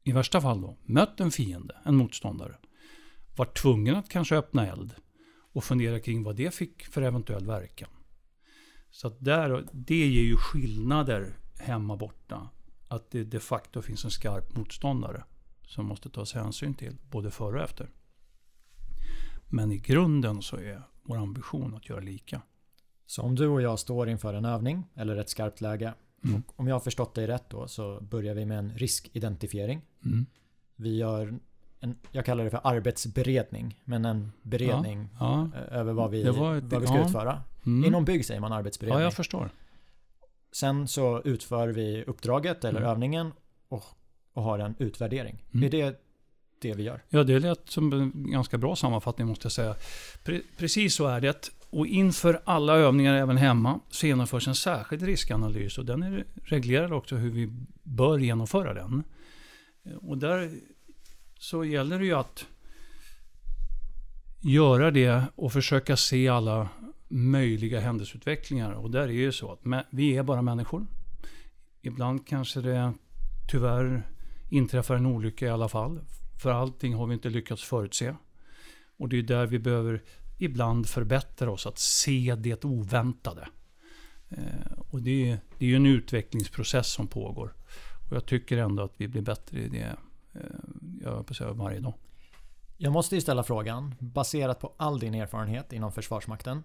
[0.04, 2.56] i värsta fall då, mött en fiende, en motståndare.
[3.36, 4.94] Varit tvungen att kanske öppna eld
[5.54, 7.90] och fundera kring vad det fick för eventuell verkan.
[8.92, 12.50] Så att där, det ger ju skillnader hemma borta.
[12.88, 15.24] Att det de facto finns en skarp motståndare
[15.68, 17.90] som måste tas hänsyn till både före och efter.
[19.48, 22.42] Men i grunden så är vår ambition att göra lika.
[23.06, 25.94] Så om du och jag står inför en övning eller ett skarpt läge.
[26.24, 26.44] Mm.
[26.56, 29.82] om jag har förstått dig rätt då så börjar vi med en riskidentifiering.
[30.06, 30.26] Mm.
[30.76, 31.40] Vi gör
[31.84, 35.60] en, jag kallar det för arbetsberedning, men en beredning ja, ja.
[35.60, 37.06] över vad vi, ett, vad vi ska ja.
[37.06, 37.42] utföra.
[37.66, 37.88] Mm.
[37.88, 39.00] Inom bygg säger man arbetsberedning.
[39.00, 39.50] Ja, jag förstår.
[40.52, 42.92] Sen så utför vi uppdraget eller mm.
[42.92, 43.32] övningen
[43.70, 43.84] och,
[44.34, 45.44] och har en utvärdering.
[45.54, 45.66] Mm.
[45.66, 46.02] Är det
[46.62, 47.04] det vi gör?
[47.10, 49.76] Ja, det lät som en ganska bra sammanfattning måste jag säga.
[50.24, 51.50] Pre precis så är det.
[51.70, 56.94] Och inför alla övningar även hemma så genomförs en särskild riskanalys och den är reglerad
[56.94, 59.04] också hur vi bör genomföra den.
[60.02, 60.52] Och där
[61.42, 62.46] så gäller det ju att
[64.40, 66.70] göra det och försöka se alla
[67.08, 68.72] möjliga händelseutvecklingar.
[68.72, 70.88] Och där är det ju så att vi är bara människor.
[71.82, 72.94] Ibland kanske det
[73.52, 74.08] tyvärr
[74.50, 76.00] inträffar en olycka i alla fall.
[76.42, 78.16] För allting har vi inte lyckats förutse.
[78.98, 80.04] Och det är där vi behöver
[80.38, 83.48] ibland förbättra oss, att se det oväntade.
[84.30, 87.54] Eh, och det är, det är ju en utvecklingsprocess som pågår.
[88.10, 89.96] Och jag tycker ändå att vi blir bättre i det
[90.34, 90.42] eh,
[91.04, 91.94] jag säga, varje dag.
[92.78, 96.64] Jag måste ju ställa frågan, baserat på all din erfarenhet inom Försvarsmakten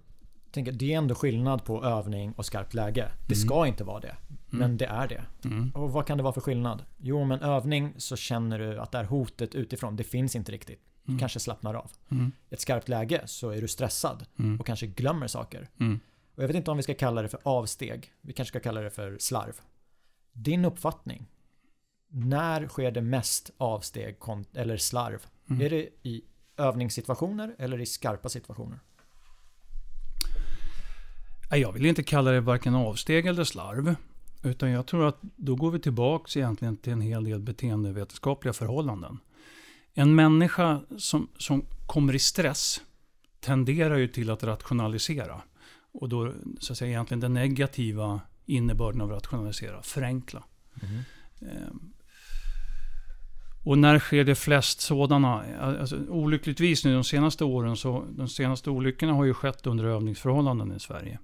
[0.56, 3.12] tänker, det är ändå skillnad på övning och skarpt läge.
[3.26, 3.46] Det mm.
[3.46, 4.16] ska inte vara det.
[4.50, 4.76] Men mm.
[4.76, 5.24] det är det.
[5.44, 5.70] Mm.
[5.70, 6.82] Och vad kan det vara för skillnad?
[6.96, 9.96] Jo, men övning så känner du att det är hotet utifrån.
[9.96, 10.80] Det finns inte riktigt.
[11.02, 11.18] Du mm.
[11.18, 11.90] kanske slappnar av.
[12.10, 12.32] Mm.
[12.50, 14.60] Ett skarpt läge så är du stressad mm.
[14.60, 15.68] och kanske glömmer saker.
[16.36, 18.12] Och jag vet inte om vi ska kalla det för avsteg.
[18.20, 19.60] Vi kanske ska kalla det för slarv.
[20.32, 21.26] Din uppfattning.
[22.08, 24.16] När sker det mest avsteg
[24.54, 25.26] eller slarv?
[25.60, 26.22] Är det i
[26.56, 28.78] övningssituationer eller i skarpa situationer?
[31.50, 33.94] Jag vill inte kalla det varken avsteg eller slarv.
[34.42, 39.18] Utan jag tror att då går vi tillbaka egentligen till en hel del beteendevetenskapliga förhållanden.
[39.94, 42.80] En människa som, som kommer i stress
[43.40, 45.42] tenderar ju till att rationalisera.
[45.92, 50.44] Och då så att säga egentligen den negativa innebörden av rationalisera, förenkla.
[50.82, 51.02] Mm.
[53.66, 55.44] Och när sker det flest sådana?
[55.60, 60.76] Alltså, olyckligtvis nu de senaste åren så de senaste olyckorna har ju skett under övningsförhållanden
[60.76, 61.18] i Sverige.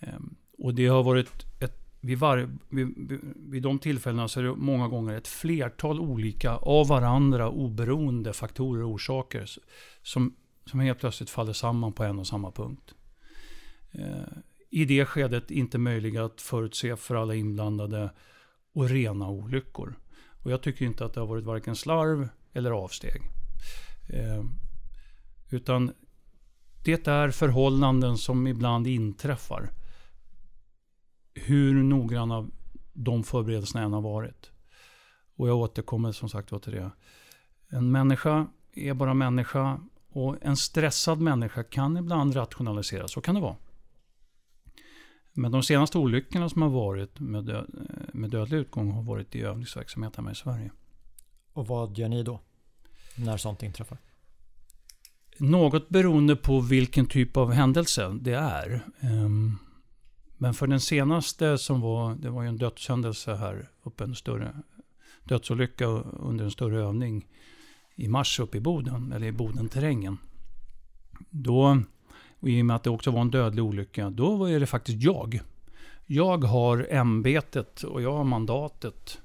[0.00, 4.54] Ehm, och det har varit ett vid, var, vid, vid de tillfällena så är det
[4.54, 9.50] många gånger ett flertal olika av varandra oberoende faktorer och orsaker
[10.02, 10.34] som,
[10.66, 12.94] som helt plötsligt faller samman på en och samma punkt.
[13.92, 14.38] Eh,
[14.70, 18.10] I det skedet inte möjliga att förutse för alla inblandade
[18.74, 19.96] och rena olyckor.
[20.42, 23.22] Och jag tycker inte att det har varit varken slarv eller avsteg.
[24.08, 24.44] Eh,
[25.50, 25.92] utan
[26.84, 29.70] det är förhållanden som ibland inträffar
[31.34, 32.48] hur noggranna
[32.92, 34.50] de förberedelserna än har varit.
[35.36, 36.90] Och jag återkommer som sagt till det.
[37.68, 43.08] En människa är bara människa och en stressad människa kan ibland rationalisera.
[43.08, 43.56] Så kan det vara.
[45.32, 47.66] Men de senaste olyckorna som har varit med,
[48.20, 50.70] med dödlig utgång har varit i övningsverksamhet hemma i Sverige.
[51.52, 52.40] Och vad gör ni då?
[53.16, 53.98] När sånt inträffar?
[55.38, 58.84] Något beroende på vilken typ av händelse det är.
[59.02, 59.58] Um,
[60.36, 64.54] men för den senaste som var, det var ju en dödshändelse här uppe, en större
[65.24, 67.26] dödsolycka under en större övning
[67.94, 70.18] i mars uppe i Boden, eller i Bodenterrängen.
[71.30, 71.82] Då,
[72.40, 75.02] och i och med att det också var en dödlig olycka, då var det faktiskt
[75.02, 75.40] jag.
[76.12, 79.20] Jag har ämbetet och jag har mandatet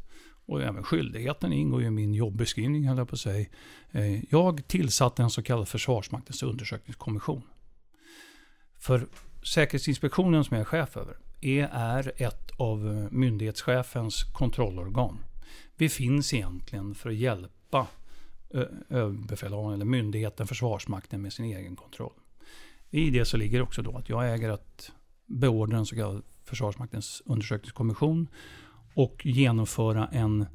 [0.45, 3.47] och även skyldigheten ingår ju i min jobbeskrivning, höll jag på att säga.
[3.91, 7.41] Eh, jag tillsatte en så kallad Försvarsmaktens undersökningskommission.
[8.77, 9.07] För
[9.43, 15.17] Säkerhetsinspektionen som jag är chef över är ett av myndighetschefens kontrollorgan.
[15.75, 17.87] Vi finns egentligen för att hjälpa
[18.89, 22.13] överbefälhavaren eller myndigheten Försvarsmakten med sin egen kontroll.
[22.89, 24.91] I det så ligger också då att jag äger att
[25.25, 28.27] beordra en så kallad Försvarsmaktens undersökningskommission
[28.93, 30.45] och genomföra en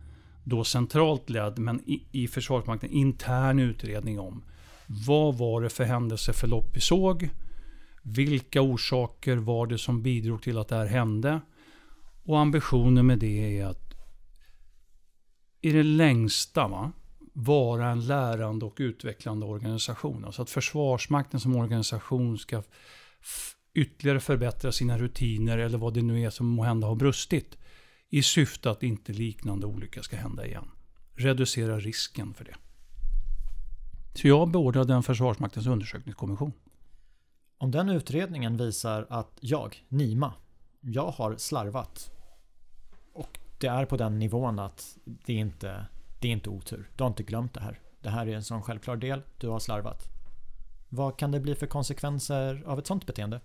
[0.45, 4.45] då centralt ledd, men i, i Försvarsmakten intern utredning om
[4.87, 7.31] vad var det för händelseförlopp vi såg?
[8.03, 11.41] Vilka orsaker var det som bidrog till att det här hände?
[12.25, 13.95] Och ambitionen med det är att
[15.61, 16.93] i det längsta va,
[17.33, 20.25] vara en lärande och utvecklande organisation.
[20.25, 22.63] Alltså att Försvarsmakten som organisation ska
[23.75, 27.59] ytterligare förbättra sina rutiner eller vad det nu är som måhända har brustit.
[28.09, 30.71] I syfte att inte liknande olycka ska hända igen.
[31.15, 32.55] Reducera risken för det.
[34.15, 36.53] Så jag beordrade en Försvarsmaktens undersökningskommission.
[37.59, 40.35] Om den utredningen visar att jag, Nima,
[40.81, 42.11] jag har slarvat
[43.13, 45.87] och det är på den nivån att det inte
[46.21, 46.91] det är inte otur.
[46.97, 47.81] Du har inte glömt det här.
[48.01, 49.23] Det här är en sån självklar del.
[49.39, 50.09] Du har slarvat.
[50.89, 53.41] Vad kan det bli för konsekvenser av ett sånt beteende?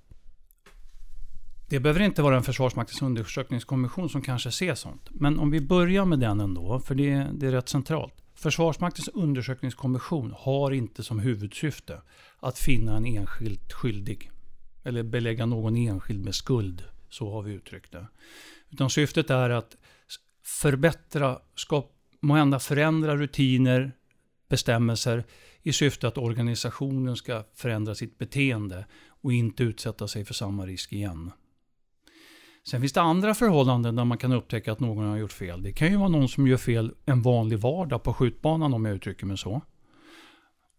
[1.70, 5.08] Det behöver inte vara en Försvarsmaktens undersökningskommission som kanske ser sånt.
[5.12, 8.14] Men om vi börjar med den ändå, för det, det är rätt centralt.
[8.36, 12.02] Försvarsmaktens undersökningskommission har inte som huvudsyfte
[12.40, 14.32] att finna en enskild skyldig.
[14.84, 16.84] Eller belägga någon enskild med skuld.
[17.10, 18.08] Så har vi uttryckt det.
[18.70, 19.76] Utan syftet är att
[20.44, 21.40] förbättra,
[22.20, 23.92] måhända förändra rutiner,
[24.50, 25.24] bestämmelser
[25.62, 30.94] i syfte att organisationen ska förändra sitt beteende och inte utsätta sig för samma risk
[30.94, 31.32] igen.
[32.68, 35.64] Sen finns det andra förhållanden där man kan upptäcka att någon har gjort fel.
[35.64, 38.96] Det kan ju vara någon som gör fel en vanlig vardag på skjutbanan om jag
[38.96, 39.62] uttrycker mig så.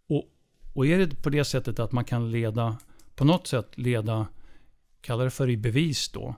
[0.09, 0.25] Och,
[0.75, 2.77] och är det på det sättet att man kan leda,
[3.14, 4.27] på något sätt leda,
[5.01, 6.35] kalla det för i bevis då,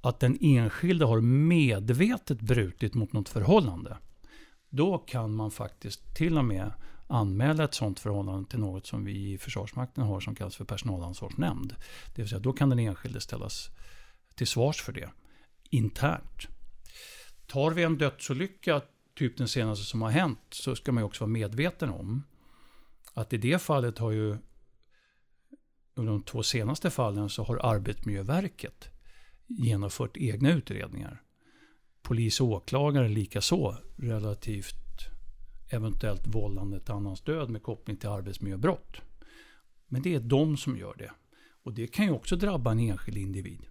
[0.00, 3.96] att den enskilde har medvetet brutit mot något förhållande.
[4.70, 6.72] Då kan man faktiskt till och med
[7.06, 11.74] anmäla ett sådant förhållande till något som vi i Försvarsmakten har som kallas för personalansvarsnämnd.
[12.14, 13.70] Det vill säga då kan den enskilde ställas
[14.34, 15.10] till svars för det
[15.70, 16.48] internt.
[17.46, 18.82] Tar vi en dödsolycka,
[19.14, 22.22] typ den senaste som har hänt, så ska man också vara medveten om
[23.14, 24.36] att i det fallet har ju
[25.94, 28.88] under de två senaste fallen så har Arbetsmiljöverket
[29.46, 31.22] genomfört egna utredningar.
[32.02, 34.80] Polis och åklagare likaså relativt
[35.70, 39.00] eventuellt vållande till annans död med koppling till arbetsmiljöbrott.
[39.86, 41.12] Men det är de som gör det.
[41.62, 43.66] Och det kan ju också drabba en enskild individ.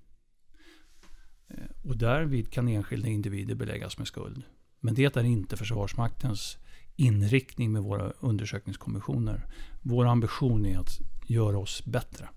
[1.50, 4.44] Eh, och därvid kan enskilda individer beläggas med skuld.
[4.80, 6.58] Men det är inte Försvarsmaktens
[6.96, 9.46] inriktning med våra undersökningskommissioner.
[9.82, 12.30] Vår ambition är att göra oss bättre.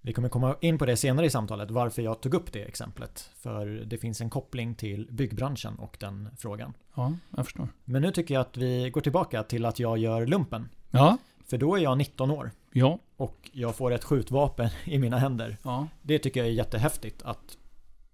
[0.00, 3.30] Vi kommer komma in på det senare i samtalet, varför jag tog upp det exemplet.
[3.36, 6.74] För det finns en koppling till byggbranschen och den frågan.
[6.96, 7.68] Ja, jag förstår.
[7.84, 10.68] Men nu tycker jag att vi går tillbaka till att jag gör lumpen.
[10.90, 15.18] Ja, För då är jag 19 år ja, och jag får ett skjutvapen i mina
[15.18, 15.56] händer.
[15.62, 15.88] ja.
[16.02, 17.56] Det tycker jag är jättehäftigt att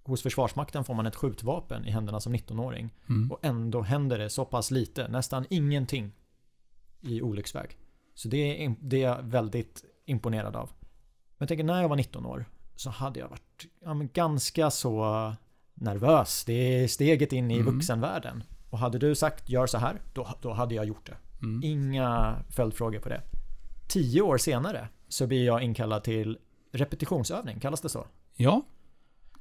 [0.08, 2.90] hos Försvarsmakten får man ett skjutvapen i händerna som 19-åring.
[3.08, 3.32] Mm.
[3.32, 6.12] Och ändå händer det så pass lite, nästan ingenting
[7.00, 7.78] i olycksväg.
[8.14, 10.70] Så det är, det är jag väldigt imponerad av.
[10.78, 12.44] Men jag tänker när jag var 19 år
[12.76, 15.32] så hade jag varit ja, ganska så
[15.74, 16.44] nervös.
[16.44, 17.74] Det är steget in i Mm.
[17.74, 18.42] vuxenvärlden.
[18.70, 21.16] Och hade du sagt gör så här, då, då hade jag gjort det.
[21.42, 21.60] Mm.
[21.64, 23.22] Inga följdfrågor på det.
[23.88, 26.38] Tio år senare så blir jag inkallad till
[26.72, 28.06] repetitionsövning, kallas det så?
[28.36, 28.62] Ja.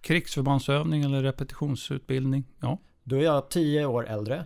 [0.02, 2.44] Krigsförbandsövning eller repetitionsutbildning.
[2.60, 2.78] Ja.
[3.04, 4.46] Då är jag 10 år äldre,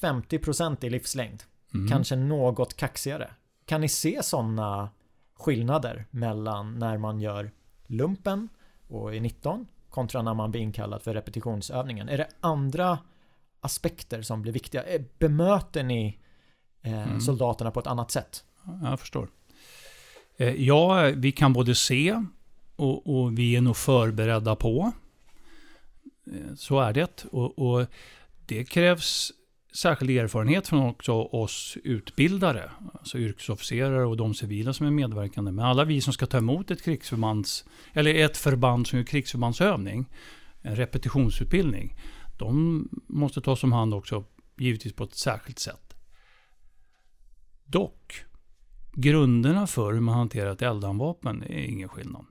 [0.00, 1.42] 50% i livslängd,
[1.74, 1.88] Mm.
[1.88, 3.30] kanske något kaxigare.
[3.66, 4.90] Kan ni se sådana
[5.34, 7.50] skillnader mellan när man gör
[7.86, 8.48] lumpen
[8.88, 12.08] och är 19 kontra när man blir inkallad för repetitionsövningen?
[12.08, 12.98] Är det andra
[13.60, 14.82] aspekter som blir viktiga?
[14.82, 16.18] Eh, Bemöter ni
[16.82, 17.20] eh, Mm.
[17.20, 18.44] soldaterna på ett annat sätt?
[18.64, 19.28] Ja, Jag förstår.
[20.36, 22.24] Eh, Ja, vi kan både se
[22.80, 24.92] och, och vi är nog förberedda på.
[26.26, 27.26] Eh, så är det.
[27.30, 27.86] Och, och
[28.46, 29.32] det krävs
[29.74, 35.52] särskild erfarenhet från också oss utbildare, alltså yrkesofficerare och de civila som är medverkande.
[35.52, 40.06] Men alla vi som ska ta emot ett krigsförbands, eller ett förband som gör krigsförbandsövning,
[40.62, 41.94] en repetitionsutbildning,
[42.38, 44.24] de måste tas om hand också,
[44.56, 45.94] givetvis på ett särskilt sätt.
[47.64, 48.24] Dock,
[48.92, 52.24] grunderna för hur man hanterar ett eldanvapen är ingen skillnad.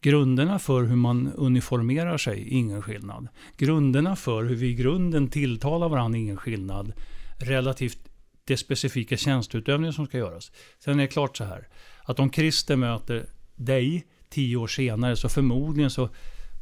[0.00, 3.28] Grunderna för hur man uniformerar sig ingen skillnad.
[3.56, 6.92] Grunderna för hur vi i grunden tilltalar varandra ingen skillnad
[7.38, 7.98] relativt
[8.44, 10.52] det specifika tjänsteutövningen som ska göras.
[10.78, 11.68] Sen är det klart så här
[12.02, 16.08] att om Christer möter dig tio år senare så förmodligen så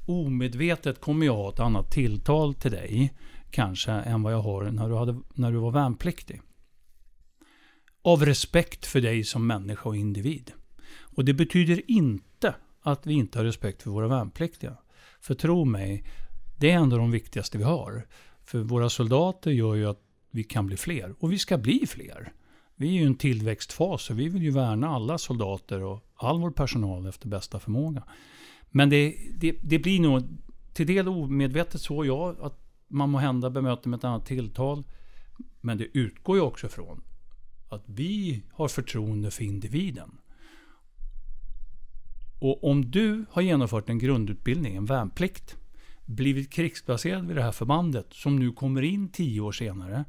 [0.07, 3.14] omedvetet kommer jag ha ett annat tilltal till dig
[3.51, 6.40] kanske än vad jag har när du, hade, när du var värnpliktig.
[8.03, 10.53] Av respekt för dig som människa och individ.
[11.01, 12.55] Och det betyder inte
[12.92, 14.77] att vi inte har respekt för våra värnpliktiga.
[15.20, 16.05] För tro mig,
[16.57, 18.07] det är ändå de viktigaste vi har.
[18.44, 21.14] För våra soldater gör ju att vi kan bli fler.
[21.18, 22.33] Och vi ska bli fler.
[22.77, 26.40] Vi är ju i en tillväxtfas och vi vill ju värna alla soldater och all
[26.40, 28.03] vår personal efter bästa förmåga.
[28.70, 30.22] Men det, det, det blir nog
[30.72, 34.85] till del omedvetet så, ja, att man må hända bemöter med ett annat tilltal.
[35.61, 37.03] Men det utgår ju också från
[37.68, 40.18] att vi har förtroende för individen.
[42.38, 45.57] Och om du har genomfört en grundutbildning, en värnplikt,
[46.05, 50.05] blivit krigsplacerad vid det här förbandet som nu kommer in tio år senare.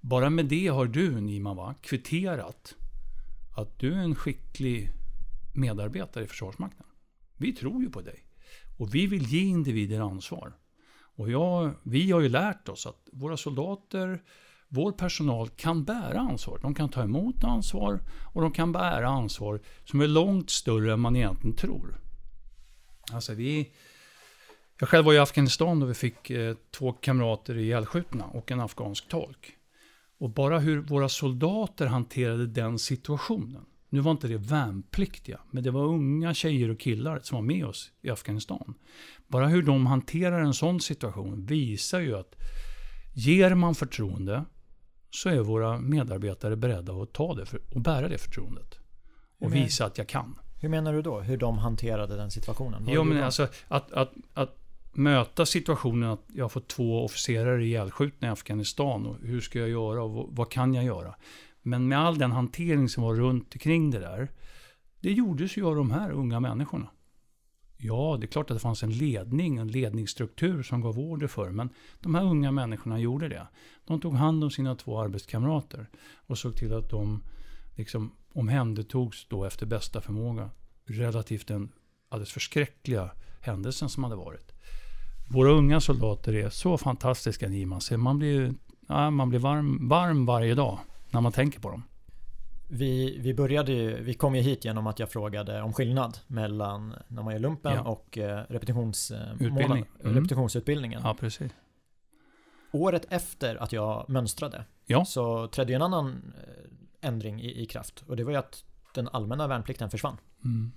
[0.00, 2.74] Bara med det har du, Niman, va, kvitterat
[3.56, 4.90] att du är en skicklig
[5.54, 6.86] medarbetare i Försvarsmakten.
[7.36, 8.24] Vi tror ju på dig.
[8.78, 10.52] Och vi vill ge individer ansvar.
[11.16, 14.22] Och jag, vi har ju lärt oss att våra soldater,
[14.68, 16.58] vår personal kan bära ansvar.
[16.62, 18.00] De kan ta emot ansvar
[18.32, 21.98] och de kan bära ansvar som är långt större än man egentligen tror.
[23.12, 23.72] Alltså vi...
[24.78, 29.08] Jag själv var i Afghanistan då vi fick eh, två kamrater ihjälskjutna och en afghansk
[29.08, 29.52] tolk.
[30.18, 33.64] Och bara hur våra soldater hanterade den situationen.
[33.88, 37.66] Nu var inte det värnpliktiga, men det var unga tjejer och killar som var med
[37.66, 38.74] oss i Afghanistan.
[39.26, 42.34] Bara hur de hanterar en sån situation visar ju att
[43.14, 44.44] ger man förtroende
[45.10, 48.78] så är våra medarbetare beredda att ta det för, och bära det förtroendet.
[49.38, 50.38] Och Men- visa att jag kan.
[50.60, 51.20] Hur menar du då?
[51.20, 52.84] Hur de hanterade den situationen?
[52.84, 54.56] Vad Jo, men alltså att, att, att
[54.92, 59.68] möta situationen att jag har fått två officerare ihjälskjutna i Afghanistan och hur ska jag
[59.68, 61.14] göra och vad, vad kan jag göra?
[61.62, 64.28] Men med all den hantering som var runt omkring det där,
[65.00, 66.90] det gjordes ju av de här unga människorna.
[67.78, 71.50] Ja, det är klart att det fanns en ledning, en ledningsstruktur som gav order för,
[71.50, 73.46] men de här unga människorna gjorde det.
[73.84, 75.86] De tog hand om sina två arbetskamrater
[76.26, 77.22] och såg till att de
[77.76, 80.50] liksom omhändertogs då efter bästa förmåga
[80.84, 81.72] relativt den
[82.08, 83.10] alldeles förskräckliga
[83.40, 84.52] händelsen som hade varit.
[85.30, 88.54] Våra unga soldater är så fantastiska Niman, så man blir,
[88.88, 90.78] ja, man blir varm, varm varje dag
[91.10, 91.82] när man tänker på dem.
[92.68, 96.94] Vi, vi började ju, vi kom ju hit genom att jag frågade om skillnad mellan
[97.08, 97.82] när man gör lumpen Ja.
[97.82, 99.86] och eh, repetitions, Utbildning.
[100.04, 100.14] Mm.
[100.14, 101.00] repetitionsutbildningen.
[101.04, 101.52] Ja, precis.
[102.72, 105.04] Året efter att jag mönstrade Ja.
[105.04, 108.64] så trädde en annan eh, ändring i, i kraft och det var ju att
[108.94, 110.16] den allmänna värnplikten försvann.
[110.44, 110.72] Mm.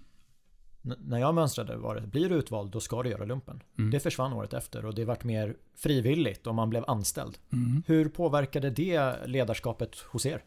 [0.81, 3.63] När jag mönstrade var det, blir du utvald då ska du göra lumpen.
[3.77, 3.91] Mm.
[3.91, 7.37] Det försvann året efter och det vart mer frivilligt och man blev anställd.
[7.53, 7.83] Mm.
[7.87, 10.43] Hur påverkade det ledarskapet hos er?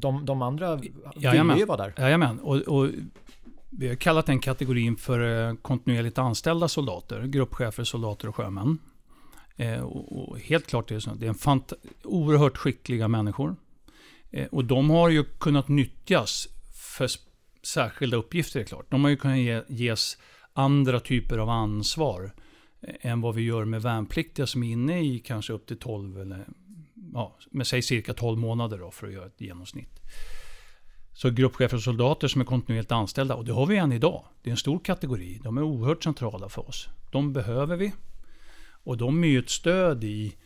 [0.00, 1.58] De, de andra ville Jajamän.
[1.58, 1.94] ju vara där.
[1.98, 2.88] Jajamän, och, och
[3.70, 8.78] Vi har kallat den kategorin för eh, kontinuerligt anställda soldater, gruppchefer, soldater och sjömän.
[9.56, 11.14] Eh, och, helt klart är det så.
[11.14, 11.72] Det är en fant
[12.04, 13.56] oerhört skickliga människor.
[14.30, 16.48] Eh, och de har ju kunnat nyttjas
[16.96, 17.08] för
[17.62, 18.86] särskilda uppgifter, är klart.
[18.90, 20.18] De har ju kunnat ge, ges
[20.52, 22.32] andra typer av ansvar
[23.00, 26.46] än vad vi gör med värnpliktiga som är inne i kanske upp till 12 eller
[27.12, 30.00] ja, med säg cirka 12 månader då för att göra ett genomsnitt.
[31.12, 34.24] Så gruppchefer och soldater som är kontinuerligt anställda, och det har vi än idag.
[34.42, 35.40] Det är en stor kategori.
[35.44, 36.88] De är oerhört centrala för oss.
[37.10, 37.92] De behöver vi.
[38.84, 40.36] Och de är ju ett stöd i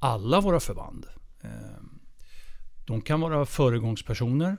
[0.00, 1.06] alla våra förband.
[1.42, 2.00] Ehm,
[2.86, 4.56] de kan vara föregångspersoner.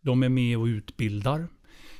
[0.00, 1.48] De är med och utbildar.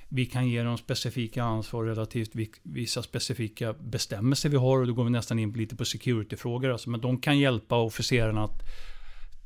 [0.08, 2.30] Vi kan ge dem specifika ansvar relativt
[2.62, 4.80] vissa specifika bestämmelser vi har.
[4.80, 6.70] Och då går vi nästan in lite på security-frågor.
[6.70, 8.62] Alltså, men de kan hjälpa officerarna att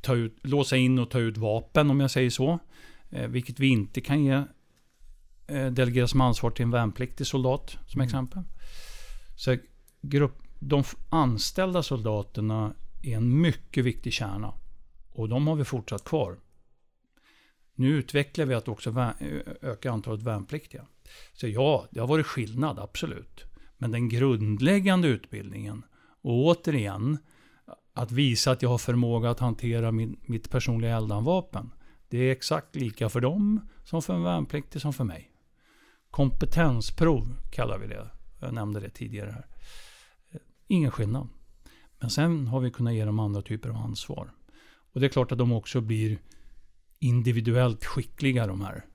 [0.01, 2.59] ta ut, låsa in och ta ut vapen om jag säger så.
[3.09, 4.43] Eh, vilket vi inte kan ge
[5.47, 8.05] eh, delegera som ansvar till en värnpliktig soldat som mm.
[8.05, 8.43] exempel.
[9.35, 9.57] Så
[10.01, 14.53] grupp, de anställda soldaterna är en mycket viktig kärna.
[15.11, 16.37] Och de har vi fortsatt kvar.
[17.79, 19.13] Nu utvecklar vi att också
[19.61, 20.85] öka antalet värnpliktiga.
[21.33, 23.43] Så ja, det har varit skillnad, absolut.
[23.77, 25.85] Men den grundläggande utbildningen,
[26.21, 27.17] och återigen,
[27.93, 31.71] att visa att jag har förmåga att hantera min, mitt personliga eldanvapen.
[32.09, 35.31] Det är exakt lika för dem som för en värnpliktig som för mig.
[36.11, 38.07] Kompetensprov kallar vi det.
[38.39, 39.45] Jag nämnde det tidigare här.
[40.67, 41.27] Ingen skillnad.
[41.99, 44.31] Men sen har vi kunnat ge dem andra typer av ansvar.
[44.93, 46.19] Och det är klart att de också blir
[46.99, 48.85] individuellt skickliga de här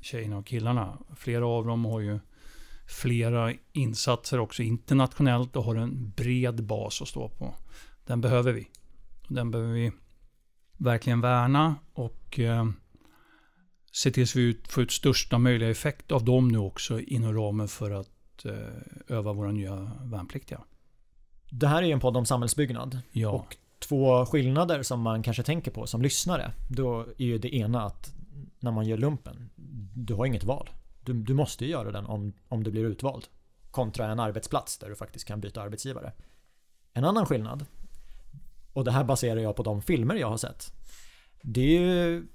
[0.00, 0.98] tjejerna och killarna.
[1.16, 2.18] Flera av dem har ju
[2.86, 7.54] flera insatser också internationellt och har en bred bas att stå på.
[8.06, 8.68] Den behöver vi.
[9.28, 9.92] Den behöver vi
[10.76, 12.66] verkligen värna och eh,
[13.92, 17.68] se till så vi får ut största möjliga effekt av dem nu också inom ramen
[17.68, 20.60] för att eh, öva våra nya värnpliktiga.
[21.50, 22.98] Det här är ju en podd om samhällsbyggnad.
[23.12, 23.30] Ja.
[23.30, 26.52] Och två skillnader som man kanske tänker på som lyssnare.
[26.68, 28.14] Då är ju det ena att
[28.60, 29.50] när man gör lumpen,
[29.94, 30.70] du har inget val.
[31.00, 33.24] Du, du måste göra den om, om du blir utvald.
[33.70, 36.12] Kontra en arbetsplats där du faktiskt kan byta arbetsgivare.
[36.92, 37.66] En annan skillnad,
[38.72, 40.72] och det här baserar jag på de filmer jag har sett.
[41.42, 42.26] Det är ju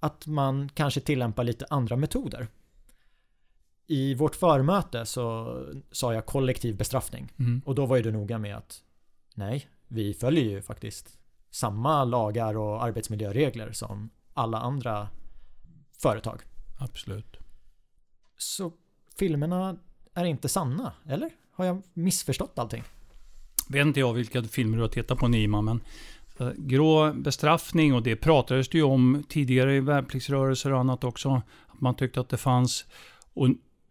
[0.00, 2.48] att man kanske tillämpar lite andra metoder.
[3.86, 5.58] I vårt förmöte så
[5.92, 7.32] sa jag kollektiv bestraffning.
[7.38, 7.62] Mm.
[7.64, 8.82] Och då var ju du noga med att
[9.34, 11.18] nej, vi följer ju faktiskt
[11.50, 15.08] samma lagar och arbetsmiljöregler som alla andra
[16.02, 16.42] företag.
[16.78, 17.36] Absolut.
[18.36, 18.72] Så
[19.18, 19.76] filmerna
[20.14, 21.30] är inte sanna, eller?
[21.52, 22.82] Har jag missförstått allting?
[23.68, 25.80] Vet inte jag vilka filmer du har tittat på Nima, men
[26.38, 31.42] eh, grå bestraffning och det pratades det ju om tidigare i värnpliktsrörelser och annat också.
[31.66, 32.84] Att man tyckte att det fanns,
[33.34, 33.48] och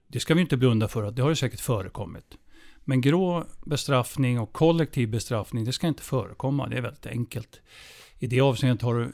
[0.07, 2.37] det ska vi inte blunda för, att det har ju säkert förekommit.
[2.83, 6.67] Men grå bestraffning och kollektiv bestraffning, det ska inte förekomma.
[6.67, 7.61] Det är väldigt enkelt.
[8.19, 9.09] I det avseendet har du eh,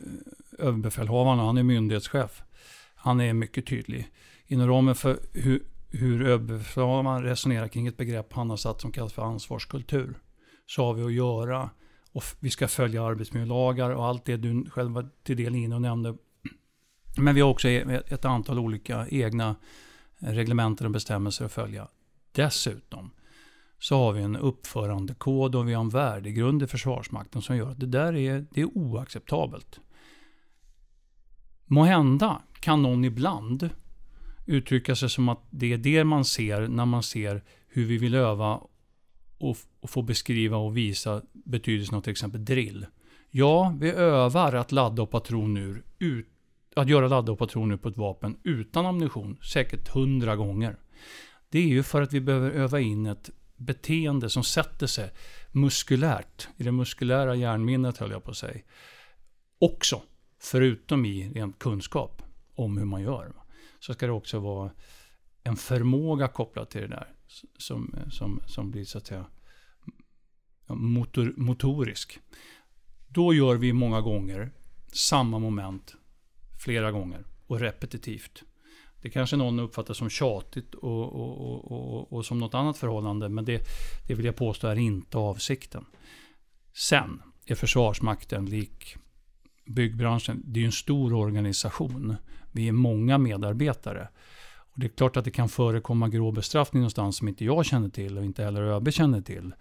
[0.68, 2.44] överbefälhavaren, han är myndighetschef.
[2.96, 4.08] Han är mycket tydlig.
[4.48, 9.14] Inom ramen för hur, hur överbefälhavaren resonerar kring ett begrepp han har satt som kallas
[9.14, 10.20] för ansvarskultur.
[10.66, 11.70] Så har vi att göra
[12.12, 15.82] och vi ska följa arbetsmiljölagar och allt det du själv var till del inne och
[15.82, 16.16] nämnde.
[17.18, 19.56] Men vi har också e-, ett antal olika egna
[20.18, 21.88] reglementer och bestämmelser att följa.
[22.32, 23.12] Dessutom
[23.80, 27.80] så har vi en uppförandekod och vi har en värdegrund i Försvarsmakten som gör att
[27.80, 29.80] det där är, det är oacceptabelt.
[31.66, 33.70] Måhända kan någon ibland
[34.46, 38.16] uttrycka sig som att det är det man ser när man ser hur vi vill
[38.16, 38.62] öva
[39.38, 42.86] och, och få beskriva och visa betydelsen av till exempel drill.
[43.30, 46.28] Ja, vi övar att ladda och patron ur, ut,
[46.76, 50.78] att göra ladda och patron på ett vapen utan ammunition, säkert hundra gånger.
[51.50, 55.12] Det är ju för att vi behöver öva in ett beteende som sätter sig
[55.52, 58.62] muskulärt, i det muskulära hjärnminnet höll jag på att säga.
[59.60, 60.02] Också,
[60.40, 62.22] förutom i rent kunskap
[62.56, 63.34] om hur man gör,
[63.80, 64.72] så ska det också vara
[65.44, 67.14] en förmåga kopplad till det där
[67.58, 69.26] som, som, som blir så att säga
[70.68, 72.20] motor, motorisk.
[73.08, 74.52] Då gör vi många gånger
[74.94, 75.96] samma moment
[76.64, 78.44] flera gånger och repetitivt.
[79.02, 83.46] Det kanske någon uppfattar som tjatigt och, och, och, och, som något annat förhållande, men
[83.46, 83.64] det,
[84.08, 85.86] det vill jag påstå är inte avsikten.
[86.74, 88.96] Sen är Försvarsmakten lik
[89.66, 92.16] byggbranschen, det är en stor organisation.
[92.52, 94.08] Vi är många medarbetare.
[94.58, 97.90] Och det är klart att det kan förekomma grå bestraffning någonstans som inte jag känner
[97.90, 99.54] till och inte heller ÖB känner till.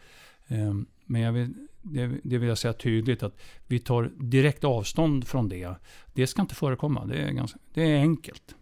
[0.49, 5.27] Ehm, men jag vill, det, det vill jag säga tydligt att vi tar direkt avstånd
[5.27, 5.75] från det.
[6.15, 7.05] Det ska inte förekomma.
[7.05, 8.55] Det är, ganska, det är enkelt.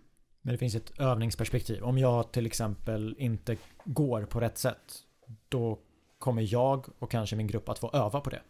[0.47, 1.83] Men det finns ett övningsperspektiv.
[1.83, 4.95] Om jag till exempel inte går på rätt sätt,
[5.49, 5.79] då
[6.19, 8.43] kommer jag och kanske min grupp att få öva på det.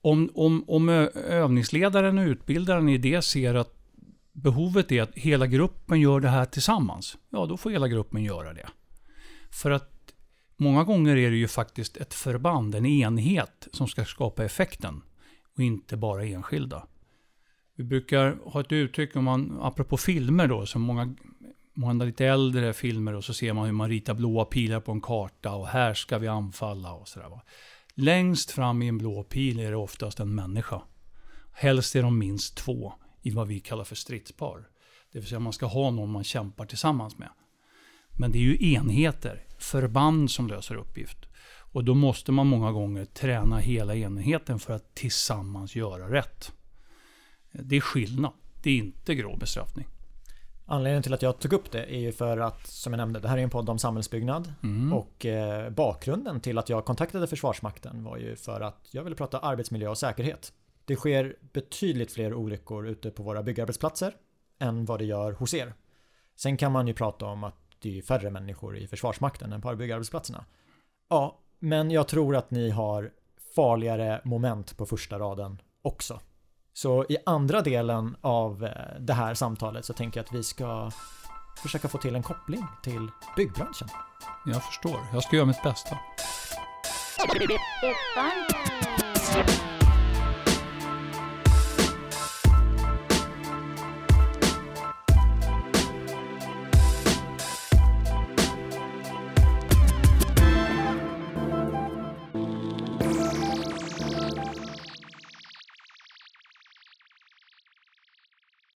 [0.00, 0.88] Om, om, om
[1.28, 3.74] övningsledaren och utbildaren i det ser att
[4.32, 8.52] behovet är att hela gruppen gör det här tillsammans, ja då får hela gruppen göra
[8.52, 8.68] det.
[9.50, 10.12] För att
[10.56, 15.02] många gånger är det ju faktiskt ett förband, en enhet, som ska skapa effekten
[15.56, 16.86] och inte bara enskilda.
[17.78, 21.14] Vi brukar ha ett uttryck, om man, apropå filmer då, som många,
[21.74, 25.00] många lite äldre filmer och så ser man hur man ritar blåa pilar på en
[25.00, 27.40] karta och här ska vi anfalla och sådär.
[27.94, 30.82] Längst fram i en blå pil är det oftast en människa.
[31.52, 34.68] Helst är de minst två i vad vi kallar för stridspar.
[35.12, 37.28] Det vill säga man ska ha någon man kämpar tillsammans med.
[38.18, 41.18] Men det är ju enheter, förband som löser uppgift.
[41.72, 46.52] Och då måste man många gånger träna hela enheten för att tillsammans göra rätt.
[47.52, 48.32] Det är skillnad.
[48.62, 49.86] Det är inte grov bestraffning.
[50.70, 53.28] Anledningen till att jag tog upp det är ju för att, som jag nämnde, det
[53.28, 54.52] här är en podd om samhällsbyggnad.
[54.62, 54.92] Mm.
[54.92, 59.38] Och eh, bakgrunden till att jag kontaktade Försvarsmakten var ju för att jag ville prata
[59.38, 60.52] arbetsmiljö och säkerhet.
[60.84, 64.14] Det sker betydligt fler olyckor ute på våra byggarbetsplatser
[64.58, 65.72] än vad det gör hos er.
[66.36, 69.76] Sen kan man ju prata om att det är färre människor i Försvarsmakten än på
[69.76, 70.44] byggarbetsplatserna.
[71.08, 73.10] Ja, men jag tror att ni har
[73.54, 76.20] farligare moment på första raden också.
[76.78, 80.90] Så i andra delen av eh, det här samtalet så tänker jag att vi ska
[81.62, 83.88] försöka få till en koppling till byggbranschen.
[84.46, 85.00] Jag förstår.
[85.12, 85.98] Jag ska göra mitt bästa.